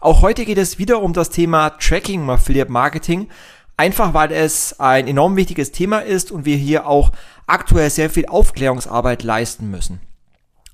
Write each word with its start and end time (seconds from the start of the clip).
Auch 0.00 0.22
heute 0.22 0.44
geht 0.44 0.58
es 0.58 0.78
wieder 0.78 1.02
um 1.02 1.12
das 1.12 1.30
Thema 1.30 1.70
Tracking 1.70 2.28
Affiliate 2.28 2.70
Marketing, 2.70 3.28
einfach 3.76 4.14
weil 4.14 4.32
es 4.32 4.78
ein 4.78 5.06
enorm 5.06 5.36
wichtiges 5.36 5.72
Thema 5.72 6.00
ist 6.00 6.30
und 6.30 6.44
wir 6.44 6.56
hier 6.56 6.86
auch 6.86 7.12
aktuell 7.46 7.90
sehr 7.90 8.10
viel 8.10 8.26
Aufklärungsarbeit 8.26 9.22
leisten 9.22 9.70
müssen. 9.70 10.00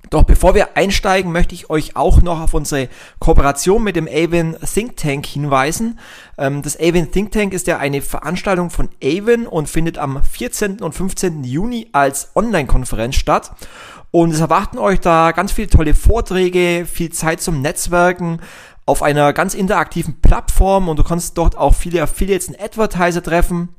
Doch 0.09 0.23
bevor 0.23 0.53
wir 0.53 0.75
einsteigen, 0.77 1.31
möchte 1.31 1.55
ich 1.55 1.69
euch 1.69 1.95
auch 1.95 2.21
noch 2.21 2.41
auf 2.41 2.53
unsere 2.53 2.89
Kooperation 3.19 3.83
mit 3.83 3.95
dem 3.95 4.07
Avon 4.07 4.55
Think 4.61 4.97
Tank 4.97 5.25
hinweisen. 5.25 5.97
Ähm, 6.37 6.61
das 6.61 6.77
Avon 6.79 7.09
Think 7.09 7.31
Tank 7.31 7.53
ist 7.53 7.67
ja 7.67 7.77
eine 7.77 8.01
Veranstaltung 8.01 8.69
von 8.69 8.89
Avon 9.01 9.47
und 9.47 9.69
findet 9.69 9.97
am 9.97 10.21
14. 10.21 10.81
und 10.81 10.93
15. 10.93 11.43
Juni 11.43 11.89
als 11.93 12.31
Online-Konferenz 12.35 13.15
statt. 13.15 13.53
Und 14.11 14.31
es 14.31 14.41
erwarten 14.41 14.77
euch 14.77 14.99
da 14.99 15.31
ganz 15.31 15.53
viele 15.53 15.69
tolle 15.69 15.95
Vorträge, 15.95 16.85
viel 16.85 17.11
Zeit 17.11 17.41
zum 17.41 17.61
Netzwerken 17.61 18.41
auf 18.85 19.01
einer 19.01 19.33
ganz 19.33 19.53
interaktiven 19.53 20.19
Plattform 20.21 20.89
und 20.89 20.97
du 20.97 21.03
kannst 21.03 21.37
dort 21.37 21.57
auch 21.57 21.73
viele 21.73 22.01
Affiliates 22.01 22.49
und 22.49 22.61
Advertiser 22.61 23.23
treffen. 23.23 23.69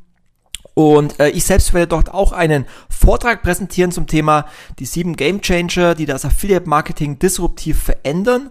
Und 0.75 1.21
äh, 1.21 1.29
ich 1.29 1.45
selbst 1.45 1.73
werde 1.73 1.89
dort 1.89 2.13
auch 2.13 2.33
einen 2.33 2.67
Vortrag 2.89 3.43
präsentieren 3.43 3.93
zum 3.93 4.09
Thema 4.09 4.47
die 4.81 4.87
sieben 4.87 5.15
Game 5.15 5.41
Changer, 5.41 5.95
die 5.95 6.07
das 6.07 6.25
Affiliate 6.25 6.69
Marketing 6.69 7.19
disruptiv 7.19 7.81
verändern. 7.81 8.51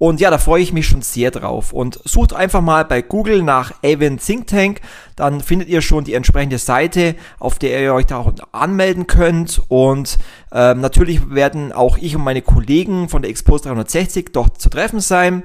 Und 0.00 0.18
ja, 0.18 0.30
da 0.30 0.38
freue 0.38 0.62
ich 0.62 0.72
mich 0.72 0.86
schon 0.86 1.02
sehr 1.02 1.30
drauf. 1.30 1.74
Und 1.74 2.00
sucht 2.04 2.32
einfach 2.32 2.62
mal 2.62 2.86
bei 2.86 3.02
Google 3.02 3.42
nach 3.42 3.74
Avon 3.84 4.18
Think 4.18 4.46
Tank. 4.46 4.80
Dann 5.14 5.42
findet 5.42 5.68
ihr 5.68 5.82
schon 5.82 6.04
die 6.04 6.14
entsprechende 6.14 6.56
Seite, 6.56 7.16
auf 7.38 7.58
der 7.58 7.82
ihr 7.82 7.92
euch 7.92 8.06
da 8.06 8.16
auch 8.16 8.32
anmelden 8.50 9.06
könnt. 9.06 9.60
Und 9.68 10.16
ähm, 10.52 10.80
natürlich 10.80 11.30
werden 11.30 11.72
auch 11.72 11.98
ich 11.98 12.16
und 12.16 12.24
meine 12.24 12.40
Kollegen 12.40 13.10
von 13.10 13.20
der 13.20 13.30
Expo 13.30 13.58
360 13.58 14.30
dort 14.32 14.60
zu 14.60 14.70
treffen 14.70 15.00
sein. 15.00 15.44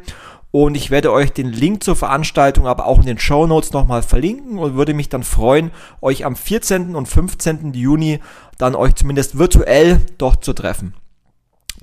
Und 0.57 0.77
ich 0.77 0.89
werde 0.89 1.11
euch 1.11 1.33
den 1.33 1.51
Link 1.51 1.83
zur 1.83 1.97
Veranstaltung 1.97 2.65
aber 2.65 2.85
auch 2.85 2.99
in 2.99 3.05
den 3.05 3.19
Show 3.19 3.45
Notes 3.45 3.73
nochmal 3.73 4.01
verlinken 4.01 4.57
und 4.57 4.75
würde 4.75 4.93
mich 4.93 5.09
dann 5.09 5.23
freuen, 5.23 5.69
euch 5.99 6.23
am 6.23 6.37
14. 6.37 6.95
und 6.95 7.09
15. 7.09 7.73
Juni 7.73 8.21
dann 8.57 8.73
euch 8.73 8.95
zumindest 8.95 9.37
virtuell 9.37 9.99
dort 10.17 10.45
zu 10.45 10.53
treffen. 10.53 10.93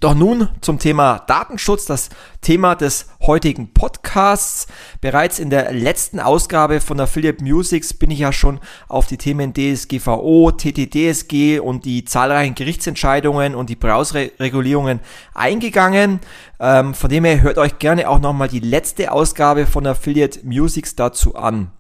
Doch 0.01 0.15
nun 0.15 0.49
zum 0.61 0.81
Thema 0.81 1.21
Datenschutz, 1.29 1.85
das 1.85 2.09
Thema 2.41 2.75
des 2.75 3.07
heutigen 3.21 3.73
Podcasts. 3.73 4.67
Bereits 5.01 5.39
in 5.39 5.49
der 5.49 5.73
letzten 5.73 6.19
Ausgabe 6.19 6.81
von 6.81 6.99
Affiliate 6.99 7.45
Musics 7.45 7.95
bin 7.95 8.11
ich 8.11 8.19
ja 8.19 8.33
schon 8.33 8.59
auf 8.89 9.07
die 9.07 9.17
Themen 9.17 9.55
DSGVO, 9.55 10.51
TTDSG 10.53 11.61
und 11.61 11.85
die 11.85 12.05
zahlreichen 12.05 12.57
Gerichtsentscheidungen 12.57 13.55
und 13.55 13.71
die 13.71 13.77
Browserregulierungen 13.77 14.99
eingegangen. 15.35 16.19
Ähm, 16.59 16.95
von 16.95 17.09
dem 17.09 17.25
her 17.25 17.41
hört 17.41 17.59
euch 17.59 17.79
gerne 17.79 18.09
auch 18.09 18.19
nochmal 18.19 18.49
die 18.49 18.61
letzte 18.61 19.13
Ausgabe 19.13 19.67
von 19.67 19.87
Affiliate 19.87 20.41
Musics 20.45 20.97
dazu 20.97 21.37
an. 21.37 21.71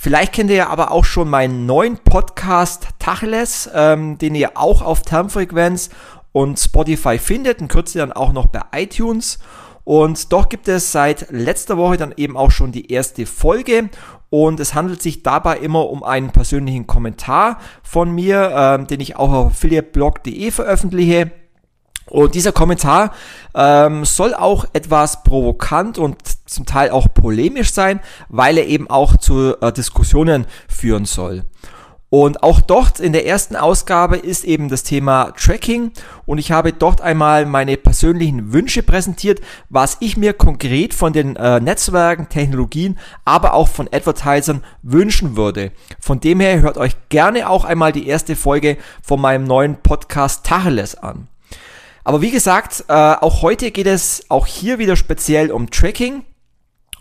Vielleicht 0.00 0.32
kennt 0.32 0.50
ihr 0.50 0.56
ja 0.56 0.68
aber 0.68 0.92
auch 0.92 1.04
schon 1.04 1.28
meinen 1.28 1.66
neuen 1.66 1.98
Podcast 1.98 2.86
Tacheles, 3.00 3.68
ähm, 3.74 4.16
den 4.16 4.36
ihr 4.36 4.56
auch 4.56 4.80
auf 4.80 5.02
Termfrequenz 5.02 5.90
und 6.32 6.58
Spotify 6.58 7.18
findet, 7.18 7.60
in 7.60 7.68
Kürze 7.68 7.98
dann 7.98 8.12
auch 8.12 8.32
noch 8.32 8.46
bei 8.46 8.62
iTunes. 8.72 9.38
Und 9.84 10.32
doch 10.32 10.50
gibt 10.50 10.68
es 10.68 10.92
seit 10.92 11.30
letzter 11.30 11.78
Woche 11.78 11.96
dann 11.96 12.12
eben 12.16 12.36
auch 12.36 12.50
schon 12.50 12.72
die 12.72 12.92
erste 12.92 13.24
Folge 13.24 13.88
und 14.30 14.60
es 14.60 14.74
handelt 14.74 15.00
sich 15.00 15.22
dabei 15.22 15.58
immer 15.58 15.88
um 15.88 16.02
einen 16.02 16.30
persönlichen 16.30 16.86
Kommentar 16.86 17.58
von 17.82 18.10
mir, 18.10 18.52
ähm, 18.54 18.86
den 18.86 19.00
ich 19.00 19.16
auch 19.16 19.32
auf 19.32 19.46
affiliateblog.de 19.52 20.50
veröffentliche. 20.50 21.32
Und 22.06 22.34
dieser 22.34 22.52
Kommentar 22.52 23.12
ähm, 23.54 24.04
soll 24.04 24.34
auch 24.34 24.66
etwas 24.72 25.22
provokant 25.22 25.98
und 25.98 26.16
zum 26.46 26.64
Teil 26.64 26.90
auch 26.90 27.08
polemisch 27.12 27.72
sein, 27.72 28.00
weil 28.28 28.56
er 28.56 28.66
eben 28.66 28.88
auch 28.88 29.18
zu 29.18 29.56
äh, 29.60 29.72
Diskussionen 29.72 30.46
führen 30.68 31.04
soll. 31.04 31.44
Und 32.10 32.42
auch 32.42 32.62
dort 32.62 33.00
in 33.00 33.12
der 33.12 33.26
ersten 33.26 33.54
Ausgabe 33.54 34.16
ist 34.16 34.44
eben 34.44 34.70
das 34.70 34.82
Thema 34.82 35.32
Tracking 35.32 35.92
und 36.24 36.38
ich 36.38 36.52
habe 36.52 36.72
dort 36.72 37.02
einmal 37.02 37.44
meine 37.44 37.76
persönlichen 37.76 38.50
Wünsche 38.52 38.82
präsentiert, 38.82 39.42
was 39.68 39.98
ich 40.00 40.16
mir 40.16 40.32
konkret 40.32 40.94
von 40.94 41.12
den 41.12 41.36
äh, 41.36 41.60
Netzwerken, 41.60 42.30
Technologien, 42.30 42.98
aber 43.26 43.52
auch 43.52 43.68
von 43.68 43.88
Advertisern 43.92 44.64
wünschen 44.82 45.36
würde. 45.36 45.70
Von 46.00 46.20
dem 46.20 46.40
her 46.40 46.62
hört 46.62 46.78
euch 46.78 46.96
gerne 47.10 47.50
auch 47.50 47.66
einmal 47.66 47.92
die 47.92 48.06
erste 48.06 48.36
Folge 48.36 48.78
von 49.02 49.20
meinem 49.20 49.44
neuen 49.44 49.76
Podcast 49.76 50.46
Tacheles 50.46 50.96
an. 50.96 51.28
Aber 52.04 52.22
wie 52.22 52.30
gesagt, 52.30 52.86
äh, 52.88 52.92
auch 52.94 53.42
heute 53.42 53.70
geht 53.70 53.86
es 53.86 54.24
auch 54.30 54.46
hier 54.46 54.78
wieder 54.78 54.96
speziell 54.96 55.50
um 55.50 55.68
Tracking. 55.70 56.24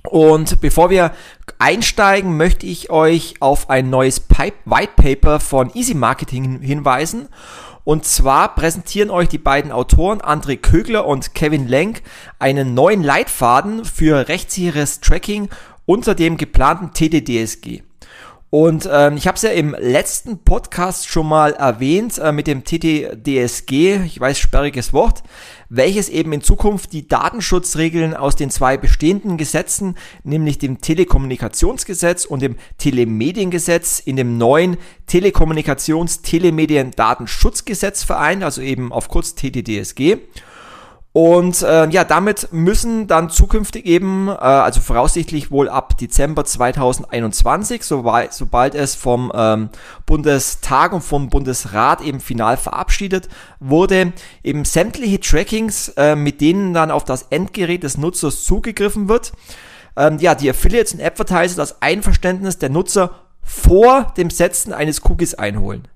Und 0.08 0.62
bevor 0.62 0.90
wir 0.90 1.12
einsteigen, 1.60 2.38
möchte 2.38 2.66
ich 2.66 2.90
euch 2.90 3.36
auf 3.40 3.70
ein 3.70 3.90
neues 3.90 4.22
White 4.30 4.92
Paper 4.96 5.40
von 5.40 5.70
Easy 5.74 5.94
Marketing 5.94 6.62
hinweisen. 6.62 7.28
Und 7.84 8.06
zwar 8.06 8.54
präsentieren 8.56 9.10
euch 9.10 9.30
die 9.30 9.38
beiden 9.38 9.72
Autoren 9.72 10.20
André 10.20 10.58
Kögler 10.58 11.06
und 11.06 11.34
Kevin 11.36 11.68
Lenk 11.68 12.02
einen 12.38 12.74
neuen 12.74 13.02
Leitfaden 13.02 13.86
für 13.86 14.28
rechtssicheres 14.28 15.00
Tracking 15.00 15.50
unter 15.86 16.14
dem 16.14 16.36
geplanten 16.36 16.92
TDDSG. 16.94 17.84
Und 18.50 18.88
ähm, 18.90 19.18
ich 19.18 19.28
habe 19.28 19.36
es 19.36 19.42
ja 19.42 19.50
im 19.50 19.76
letzten 19.78 20.38
Podcast 20.38 21.10
schon 21.10 21.28
mal 21.28 21.52
erwähnt 21.52 22.18
äh, 22.18 22.32
mit 22.32 22.48
dem 22.48 22.64
TTDSG, 22.64 24.06
ich 24.06 24.22
weiß 24.22 24.40
sperriges 24.40 24.94
Wort, 24.94 25.22
welches 25.68 26.08
eben 26.08 26.32
in 26.32 26.42
Zukunft 26.42 26.94
die 26.94 27.10
Datenschutzregeln 27.10 28.14
aus 28.14 28.38
den 28.38 28.50
zwei 28.50 28.78
bestehenden 28.78 29.36
Gesetzen, 29.36 29.98
nämlich 30.24 30.60
dem 30.60 30.80
Telekommunikationsgesetz 30.80 32.24
und 32.24 32.42
dem 32.42 32.56
Telemediengesetz, 32.78 34.00
in 34.00 34.16
dem 34.16 34.38
neuen 34.38 34.78
Telekommunikations-Telemedien-Datenschutzgesetz 35.08 38.06
vereint, 38.06 38.46
also 38.46 38.62
eben 38.62 38.94
auf 38.94 39.10
kurz 39.10 39.36
TTDSG. 39.36 40.20
Und 41.18 41.64
äh, 41.64 41.90
ja, 41.90 42.04
damit 42.04 42.50
müssen 42.52 43.08
dann 43.08 43.32
zukünftig 43.32 43.88
eben, 43.88 44.28
äh, 44.28 44.34
also 44.34 44.82
voraussichtlich 44.82 45.50
wohl 45.50 45.68
ab 45.68 45.98
Dezember 45.98 46.46
2021, 46.46 47.82
sobald, 47.82 48.34
sobald 48.34 48.76
es 48.76 48.94
vom 48.94 49.32
ähm, 49.34 49.70
Bundestag 50.06 50.94
und 50.94 51.02
vom 51.02 51.30
Bundesrat 51.30 52.02
eben 52.02 52.20
final 52.20 52.56
verabschiedet 52.56 53.30
wurde, 53.60 54.14
eben 54.44 54.64
sämtliche 54.64 55.20
Trackings, 55.20 55.90
äh, 55.98 56.16
mit 56.16 56.40
denen 56.40 56.76
dann 56.76 56.92
auf 56.92 57.04
das 57.04 57.24
Endgerät 57.32 57.82
des 57.82 57.98
Nutzers 57.98 58.44
zugegriffen 58.44 59.10
wird, 59.10 59.32
ähm, 59.96 60.20
ja, 60.20 60.36
die 60.36 60.52
Affiliates 60.52 60.94
und 60.94 61.02
Advertiser 61.02 61.56
das 61.56 61.82
Einverständnis 61.82 62.60
der 62.60 62.70
Nutzer 62.70 63.10
vor 63.42 64.14
dem 64.18 64.30
Setzen 64.30 64.72
eines 64.72 65.04
Cookies 65.04 65.34
einholen. 65.34 65.88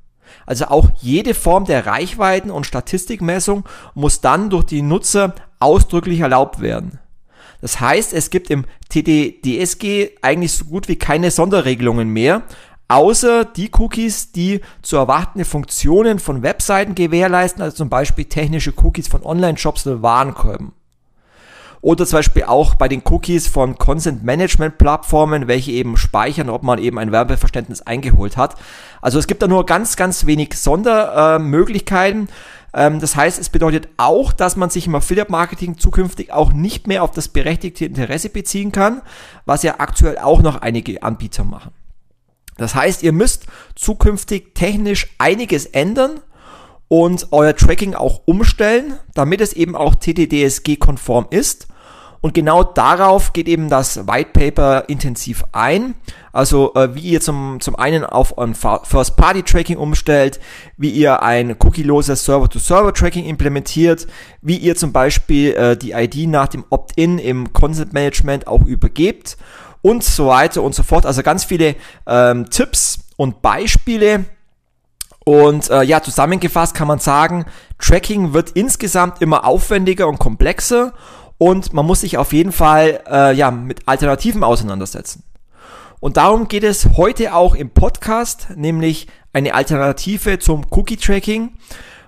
Also 0.46 0.66
auch 0.66 0.90
jede 1.02 1.34
Form 1.34 1.66
der 1.66 1.86
Reichweiten- 1.86 2.52
und 2.52 2.66
Statistikmessung 2.66 3.66
muss 3.94 4.22
dann 4.22 4.50
durch 4.50 4.66
die 4.66 4.82
Nutzer 4.82 5.36
ausdrücklich 5.60 6.20
erlaubt 6.20 6.62
werden. 6.62 7.00
Das 7.62 7.80
heißt, 7.80 8.14
es 8.14 8.32
gibt 8.32 8.50
im 8.50 8.66
TDDSG 8.90 10.18
eigentlich 10.22 10.54
so 10.54 10.66
gut 10.66 10.88
wie 10.88 10.96
keine 10.96 11.30
Sonderregelungen 11.30 12.10
mehr, 12.10 12.42
außer 12.88 13.46
die 13.46 13.70
Cookies, 13.78 14.32
die 14.32 14.62
zu 14.82 14.98
erwartende 14.98 15.46
Funktionen 15.46 16.20
von 16.20 16.42
Webseiten 16.44 16.96
gewährleisten, 16.96 17.62
also 17.62 17.78
zum 17.78 17.90
Beispiel 17.90 18.26
technische 18.26 18.74
Cookies 18.84 19.08
von 19.08 19.24
Online-Shops 19.24 19.88
oder 19.88 20.02
Warenkolben. 20.02 20.74
Oder 21.82 22.06
zum 22.06 22.20
Beispiel 22.20 22.44
auch 22.44 22.76
bei 22.76 22.88
den 22.88 23.02
Cookies 23.10 23.48
von 23.48 23.78
Consent 23.78 24.24
Management 24.24 24.78
Plattformen, 24.78 25.48
welche 25.48 25.72
eben 25.72 25.98
speichern, 25.98 26.50
ob 26.50 26.62
man 26.62 26.78
eben 26.78 27.00
ein 27.00 27.12
Werbeverständnis 27.12 27.82
eingeholt 27.82 28.38
hat. 28.38 28.56
Also 29.02 29.18
es 29.18 29.26
gibt 29.26 29.42
da 29.42 29.48
nur 29.48 29.66
ganz, 29.66 29.96
ganz 29.96 30.28
wenig 30.28 30.54
Sondermöglichkeiten. 30.54 32.30
Ähm, 32.74 33.00
das 33.00 33.16
heißt, 33.16 33.40
es 33.40 33.50
bedeutet 33.50 33.90
auch, 33.98 34.32
dass 34.32 34.56
man 34.56 34.70
sich 34.70 34.86
im 34.86 34.96
Affiliate 34.96 35.32
Marketing 35.32 35.78
zukünftig 35.78 36.32
auch 36.32 36.54
nicht 36.54 36.86
mehr 36.86 37.04
auf 37.04 37.12
das 37.12 37.28
berechtigte 37.28 37.86
Interesse 37.86 38.30
beziehen 38.30 38.72
kann, 38.72 39.02
was 39.46 39.64
ja 39.64 39.80
aktuell 39.80 40.20
auch 40.20 40.44
noch 40.44 40.62
einige 40.62 41.02
Anbieter 41.02 41.44
machen. 41.44 41.72
Das 42.58 42.76
heißt, 42.76 43.02
ihr 43.02 43.12
müsst 43.12 43.48
zukünftig 43.76 44.54
technisch 44.54 45.08
einiges 45.18 45.66
ändern, 45.66 46.20
und 46.92 47.28
euer 47.32 47.56
Tracking 47.56 47.94
auch 47.94 48.24
umstellen, 48.26 48.96
damit 49.14 49.40
es 49.40 49.54
eben 49.54 49.78
auch 49.78 49.96
TTDSG-konform 49.96 51.28
ist. 51.30 51.68
Und 52.20 52.34
genau 52.34 52.66
darauf 52.66 53.32
geht 53.32 53.48
eben 53.48 53.70
das 53.70 54.08
White 54.08 54.32
Paper 54.34 54.90
intensiv 54.90 55.46
ein. 55.54 55.96
Also 56.34 56.74
äh, 56.76 56.94
wie 56.94 57.00
ihr 57.00 57.22
zum, 57.22 57.62
zum 57.62 57.78
einen 57.78 58.04
auf 58.04 58.38
ein 58.38 58.54
First-Party-Tracking 58.54 59.78
umstellt, 59.78 60.42
wie 60.76 60.90
ihr 60.90 61.24
ein 61.24 61.56
cookieloses 61.64 62.26
Server-to-Server-Tracking 62.26 63.24
implementiert, 63.24 64.06
wie 64.42 64.58
ihr 64.58 64.76
zum 64.76 64.92
Beispiel 64.92 65.54
äh, 65.54 65.78
die 65.78 65.94
ID 65.94 66.28
nach 66.28 66.50
dem 66.50 66.66
Opt-in 66.72 67.20
im 67.20 67.54
Content 67.54 67.94
Management 67.94 68.48
auch 68.48 68.66
übergebt 68.66 69.38
und 69.82 70.04
so 70.04 70.28
weiter 70.28 70.62
und 70.62 70.76
so 70.76 70.84
fort. 70.84 71.06
Also 71.06 71.24
ganz 71.24 71.46
viele 71.46 71.76
ähm, 72.06 72.50
Tipps 72.50 73.00
und 73.16 73.42
Beispiele. 73.42 74.26
Und 75.32 75.70
äh, 75.70 75.84
ja, 75.84 76.04
zusammengefasst 76.04 76.76
kann 76.76 76.90
man 76.90 77.00
sagen, 77.00 77.46
Tracking 77.80 78.34
wird 78.34 78.50
insgesamt 78.50 79.22
immer 79.22 79.46
aufwendiger 79.46 80.10
und 80.10 80.20
komplexer 80.20 80.92
und 81.38 81.72
man 81.72 81.86
muss 81.86 82.02
sich 82.02 82.18
auf 82.18 82.34
jeden 82.34 82.52
Fall 82.52 83.02
äh, 83.10 83.34
ja, 83.34 83.50
mit 83.50 83.88
Alternativen 83.88 84.44
auseinandersetzen. 84.44 85.24
Und 86.02 86.18
darum 86.18 86.50
geht 86.50 86.66
es 86.66 86.98
heute 86.98 87.34
auch 87.34 87.56
im 87.56 87.70
Podcast, 87.70 88.50
nämlich 88.58 89.08
eine 89.32 89.54
Alternative 89.54 90.38
zum 90.38 90.66
Cookie-Tracking. 90.70 91.54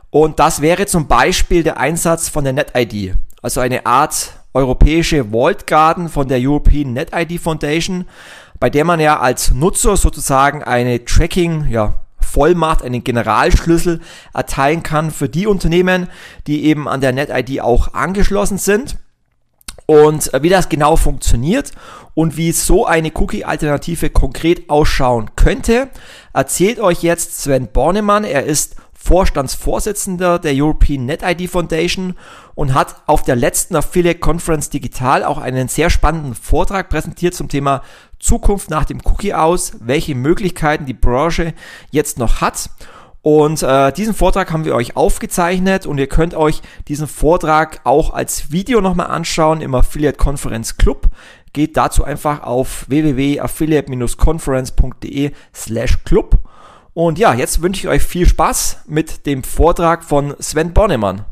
Und 0.09 0.39
das 0.41 0.59
wäre 0.59 0.85
zum 0.85 1.07
Beispiel 1.07 1.63
der 1.63 1.77
Einsatz 1.77 2.27
von 2.27 2.43
der 2.43 2.51
NetID, 2.51 3.15
also 3.41 3.61
eine 3.61 3.85
Art 3.85 4.33
europäische 4.53 5.31
Vault 5.31 5.65
Garden 5.65 6.09
von 6.09 6.27
der 6.27 6.39
European 6.41 6.91
NetID 6.91 7.39
Foundation, 7.39 8.03
bei 8.59 8.69
der 8.69 8.83
man 8.83 8.99
ja 8.99 9.21
als 9.21 9.51
Nutzer 9.51 9.95
sozusagen 9.95 10.61
eine 10.61 11.05
Tracking, 11.05 11.67
ja, 11.69 12.02
Vollmacht, 12.33 12.81
einen 12.81 13.03
Generalschlüssel 13.03 14.01
erteilen 14.33 14.81
kann 14.81 15.11
für 15.11 15.29
die 15.29 15.45
Unternehmen, 15.45 16.07
die 16.47 16.65
eben 16.65 16.87
an 16.87 16.99
der 16.99 17.11
NetID 17.11 17.61
auch 17.61 17.93
angeschlossen 17.93 18.57
sind. 18.57 18.97
Und 19.85 20.33
äh, 20.33 20.41
wie 20.41 20.49
das 20.49 20.69
genau 20.69 20.95
funktioniert 20.95 21.71
und 22.15 22.37
wie 22.37 22.51
so 22.51 22.85
eine 22.85 23.11
Cookie-Alternative 23.13 24.09
konkret 24.09 24.69
ausschauen 24.69 25.31
könnte, 25.35 25.89
erzählt 26.33 26.79
euch 26.79 27.03
jetzt 27.03 27.41
Sven 27.41 27.67
Bornemann. 27.67 28.23
Er 28.23 28.45
ist 28.45 28.77
Vorstandsvorsitzender 29.03 30.39
der 30.39 30.53
European 30.55 31.05
NetID 31.05 31.49
Foundation 31.49 32.15
und 32.55 32.73
hat 32.73 32.95
auf 33.05 33.21
der 33.21 33.35
letzten 33.35 33.75
Affiliate 33.75 34.19
Conference 34.19 34.69
Digital 34.69 35.25
auch 35.25 35.39
einen 35.39 35.67
sehr 35.67 35.89
spannenden 35.89 36.35
Vortrag 36.35 36.87
präsentiert 36.87 37.33
zum 37.33 37.49
Thema 37.49 37.81
Zukunft 38.19 38.69
nach 38.69 38.85
dem 38.85 39.01
Cookie 39.03 39.33
aus, 39.33 39.73
welche 39.81 40.15
Möglichkeiten 40.15 40.85
die 40.85 40.93
Branche 40.93 41.53
jetzt 41.91 42.17
noch 42.17 42.39
hat. 42.39 42.69
Und 43.21 43.61
äh, 43.61 43.91
diesen 43.91 44.13
Vortrag 44.13 44.53
haben 44.53 44.63
wir 44.63 44.73
euch 44.73 44.95
aufgezeichnet 44.95 45.85
und 45.85 45.97
ihr 45.97 46.07
könnt 46.07 46.33
euch 46.33 46.61
diesen 46.87 47.09
Vortrag 47.09 47.81
auch 47.83 48.13
als 48.13 48.53
Video 48.53 48.79
nochmal 48.79 49.07
anschauen 49.07 49.59
im 49.59 49.75
Affiliate 49.75 50.17
Conference 50.17 50.77
Club. 50.77 51.09
Geht 51.51 51.75
dazu 51.75 52.05
einfach 52.05 52.43
auf 52.43 52.85
www.affiliate-conference.de 52.87 55.33
slash 55.53 56.05
club. 56.05 56.39
Und 56.95 57.17
ja, 57.17 57.33
jetzt 57.33 57.63
wünsche 57.63 57.81
ich 57.81 57.87
euch 57.87 58.03
viel 58.03 58.27
Spaß 58.27 58.81
mit 58.85 59.25
dem 59.25 59.43
Vortrag 59.43 60.03
von 60.03 60.35
Sven 60.39 60.73
Bornemann. 60.73 61.25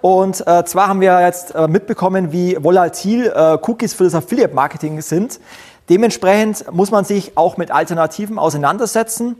Und 0.00 0.46
äh, 0.46 0.64
zwar 0.64 0.86
haben 0.86 1.00
wir 1.00 1.20
jetzt 1.20 1.52
äh, 1.56 1.66
mitbekommen, 1.66 2.30
wie 2.30 2.56
volatil 2.60 3.26
äh, 3.26 3.58
Cookies 3.60 3.92
für 3.92 4.04
das 4.04 4.14
Affiliate-Marketing 4.14 5.00
sind. 5.00 5.40
Dementsprechend 5.88 6.72
muss 6.72 6.92
man 6.92 7.04
sich 7.04 7.36
auch 7.36 7.56
mit 7.56 7.72
Alternativen 7.72 8.38
auseinandersetzen. 8.38 9.34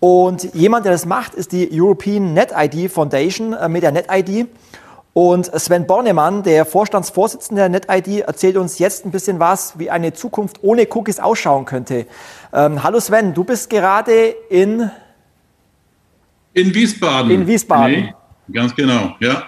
Und 0.00 0.52
jemand, 0.52 0.84
der 0.84 0.92
das 0.92 1.06
macht, 1.06 1.32
ist 1.32 1.52
die 1.52 1.70
European 1.72 2.34
NetID 2.34 2.90
Foundation 2.90 3.54
äh, 3.54 3.70
mit 3.70 3.84
der 3.84 3.92
NetID. 3.92 4.48
Und 5.14 5.46
Sven 5.60 5.86
Bornemann, 5.86 6.42
der 6.42 6.64
Vorstandsvorsitzende 6.64 7.60
der 7.60 7.68
NetID, 7.68 8.20
erzählt 8.20 8.56
uns 8.56 8.78
jetzt 8.78 9.04
ein 9.04 9.10
bisschen 9.10 9.38
was, 9.38 9.78
wie 9.78 9.90
eine 9.90 10.14
Zukunft 10.14 10.62
ohne 10.62 10.86
Cookies 10.90 11.20
ausschauen 11.20 11.66
könnte. 11.66 12.06
Ähm, 12.52 12.82
hallo 12.82 12.98
Sven, 12.98 13.34
du 13.34 13.44
bist 13.44 13.68
gerade 13.68 14.34
in... 14.48 14.90
In 16.54 16.74
Wiesbaden. 16.74 17.30
In 17.30 17.46
Wiesbaden. 17.46 17.92
Nee, 17.92 18.14
ganz 18.52 18.74
genau, 18.74 19.14
ja. 19.20 19.42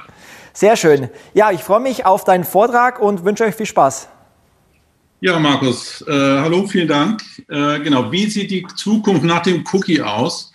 Sehr 0.52 0.76
schön. 0.76 1.08
Ja, 1.32 1.50
ich 1.50 1.62
freue 1.62 1.80
mich 1.80 2.04
auf 2.04 2.24
deinen 2.24 2.44
Vortrag 2.44 3.00
und 3.00 3.24
wünsche 3.24 3.44
euch 3.44 3.54
viel 3.54 3.66
Spaß. 3.66 4.08
Ja, 5.20 5.38
Markus, 5.38 6.02
äh, 6.06 6.12
hallo, 6.12 6.66
vielen 6.66 6.88
Dank. 6.88 7.22
Äh, 7.48 7.80
genau, 7.80 8.12
wie 8.12 8.28
sieht 8.28 8.50
die 8.50 8.66
Zukunft 8.76 9.24
nach 9.24 9.42
dem 9.42 9.64
Cookie 9.72 10.02
aus? 10.02 10.52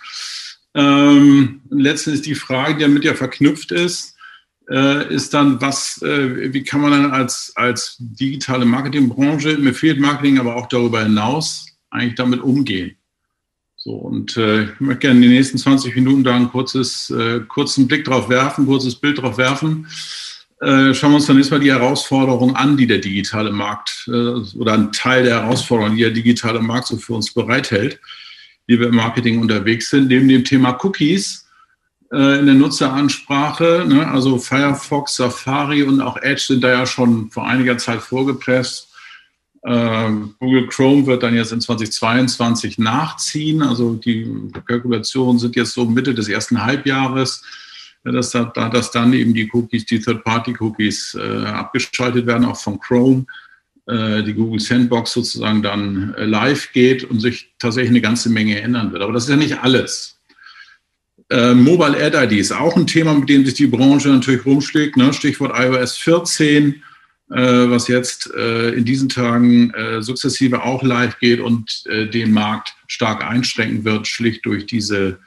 Ähm, 0.74 1.62
letztens 1.68 2.22
die 2.22 2.36
Frage, 2.36 2.76
die 2.76 2.82
damit 2.82 3.04
ja 3.04 3.14
verknüpft 3.14 3.72
ist, 3.72 4.14
ist 4.74 5.34
dann, 5.34 5.60
was, 5.60 6.00
äh, 6.02 6.52
wie 6.52 6.62
kann 6.62 6.80
man 6.80 6.92
dann 6.92 7.10
als, 7.10 7.52
als 7.56 7.96
digitale 7.98 8.64
Marketingbranche, 8.64 9.58
mir 9.58 9.74
fehlt 9.74 9.98
Marketing, 9.98 10.38
aber 10.38 10.56
auch 10.56 10.68
darüber 10.68 11.02
hinaus 11.02 11.66
eigentlich 11.90 12.14
damit 12.14 12.40
umgehen? 12.40 12.96
So, 13.82 13.92
und 13.92 14.36
äh, 14.36 14.64
ich 14.64 14.80
möchte 14.80 15.00
gerne 15.00 15.16
in 15.16 15.22
den 15.22 15.30
nächsten 15.32 15.56
20 15.56 15.94
Minuten 15.96 16.22
da 16.22 16.36
ein 16.36 16.50
kurzes, 16.50 17.08
äh, 17.10 17.40
kurzen 17.48 17.88
Blick 17.88 18.04
drauf 18.04 18.28
werfen, 18.28 18.66
kurzes 18.66 18.94
Bild 18.94 19.22
drauf 19.22 19.38
werfen. 19.38 19.86
Äh, 20.60 20.92
schauen 20.92 21.12
wir 21.12 21.16
uns 21.16 21.26
dann 21.26 21.38
erstmal 21.38 21.60
die 21.60 21.72
Herausforderungen 21.72 22.54
an, 22.54 22.76
die 22.76 22.86
der 22.86 22.98
digitale 22.98 23.50
Markt 23.50 24.04
äh, 24.08 24.10
oder 24.12 24.74
ein 24.74 24.92
Teil 24.92 25.24
der 25.24 25.42
Herausforderungen, 25.42 25.96
die 25.96 26.02
der 26.02 26.10
digitale 26.10 26.60
Markt 26.60 26.88
so 26.88 26.98
für 26.98 27.14
uns 27.14 27.32
bereithält, 27.32 27.98
wie 28.66 28.78
wir 28.78 28.88
im 28.88 28.96
Marketing 28.96 29.40
unterwegs 29.40 29.88
sind. 29.88 30.08
Neben 30.08 30.28
dem 30.28 30.44
Thema 30.44 30.78
Cookies 30.84 31.46
äh, 31.46 31.49
in 32.12 32.46
der 32.46 32.56
Nutzeransprache, 32.56 33.84
ne, 33.86 34.08
also 34.08 34.38
Firefox, 34.38 35.16
Safari 35.16 35.84
und 35.84 36.00
auch 36.00 36.16
Edge 36.16 36.42
sind 36.48 36.64
da 36.64 36.70
ja 36.70 36.86
schon 36.86 37.30
vor 37.30 37.46
einiger 37.46 37.78
Zeit 37.78 38.00
vorgepresst. 38.00 38.88
Ähm, 39.64 40.34
Google 40.40 40.66
Chrome 40.66 41.06
wird 41.06 41.22
dann 41.22 41.34
jetzt 41.34 41.52
in 41.52 41.60
2022 41.60 42.78
nachziehen. 42.78 43.62
Also 43.62 43.94
die 43.94 44.28
Kalkulationen 44.66 45.38
sind 45.38 45.54
jetzt 45.54 45.72
so 45.72 45.84
Mitte 45.84 46.14
des 46.14 46.28
ersten 46.28 46.64
Halbjahres 46.64 47.42
dass, 48.04 48.30
da, 48.30 48.44
dass 48.44 48.90
dann 48.90 49.12
eben 49.12 49.34
die 49.34 49.50
Cookies, 49.52 49.84
die 49.86 50.00
Third-Party-Cookies 50.00 51.18
äh, 51.20 51.44
abgeschaltet 51.46 52.26
werden, 52.26 52.46
auch 52.46 52.56
von 52.56 52.80
Chrome, 52.80 53.26
äh, 53.86 54.22
die 54.22 54.32
Google 54.32 54.60
Sandbox 54.60 55.12
sozusagen 55.12 55.62
dann 55.62 56.14
äh, 56.14 56.24
live 56.24 56.72
geht 56.72 57.04
und 57.04 57.20
sich 57.20 57.52
tatsächlich 57.58 57.90
eine 57.90 58.00
ganze 58.00 58.30
Menge 58.30 58.60
ändern 58.60 58.92
wird. 58.92 59.02
Aber 59.02 59.12
das 59.12 59.24
ist 59.24 59.30
ja 59.30 59.36
nicht 59.36 59.58
alles. 59.58 60.18
Äh, 61.30 61.54
Mobile 61.54 61.96
Ad 62.02 62.16
ID 62.16 62.40
ist 62.40 62.52
auch 62.52 62.76
ein 62.76 62.86
Thema, 62.86 63.14
mit 63.14 63.28
dem 63.28 63.44
sich 63.44 63.54
die 63.54 63.66
Branche 63.66 64.08
natürlich 64.08 64.44
rumschlägt. 64.44 64.96
Ne? 64.96 65.12
Stichwort 65.12 65.52
iOS 65.56 65.96
14, 65.96 66.82
äh, 67.30 67.36
was 67.36 67.88
jetzt 67.88 68.32
äh, 68.34 68.70
in 68.70 68.84
diesen 68.84 69.08
Tagen 69.08 69.72
sukzessive 70.00 70.62
auch 70.62 70.82
live 70.82 71.18
geht 71.18 71.40
und 71.40 71.84
den 71.86 72.32
Markt 72.32 72.74
stark 72.88 73.24
einschränken 73.24 73.84
wird, 73.84 74.06
schlicht 74.06 74.44
durch 74.44 74.66
diese 74.66 75.18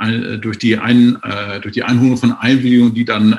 äh, 0.00 0.38
durch 0.38 0.56
die, 0.56 0.78
Ein, 0.78 1.18
äh, 1.22 1.60
durch 1.60 1.74
die 1.74 1.82
Einholung 1.82 2.16
von 2.16 2.32
Einwilligungen, 2.32 2.94
die 2.94 3.04
dann 3.04 3.38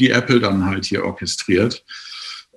die 0.00 0.10
Apple 0.10 0.40
dann 0.40 0.64
halt 0.64 0.84
hier 0.84 1.04
orchestriert. 1.04 1.84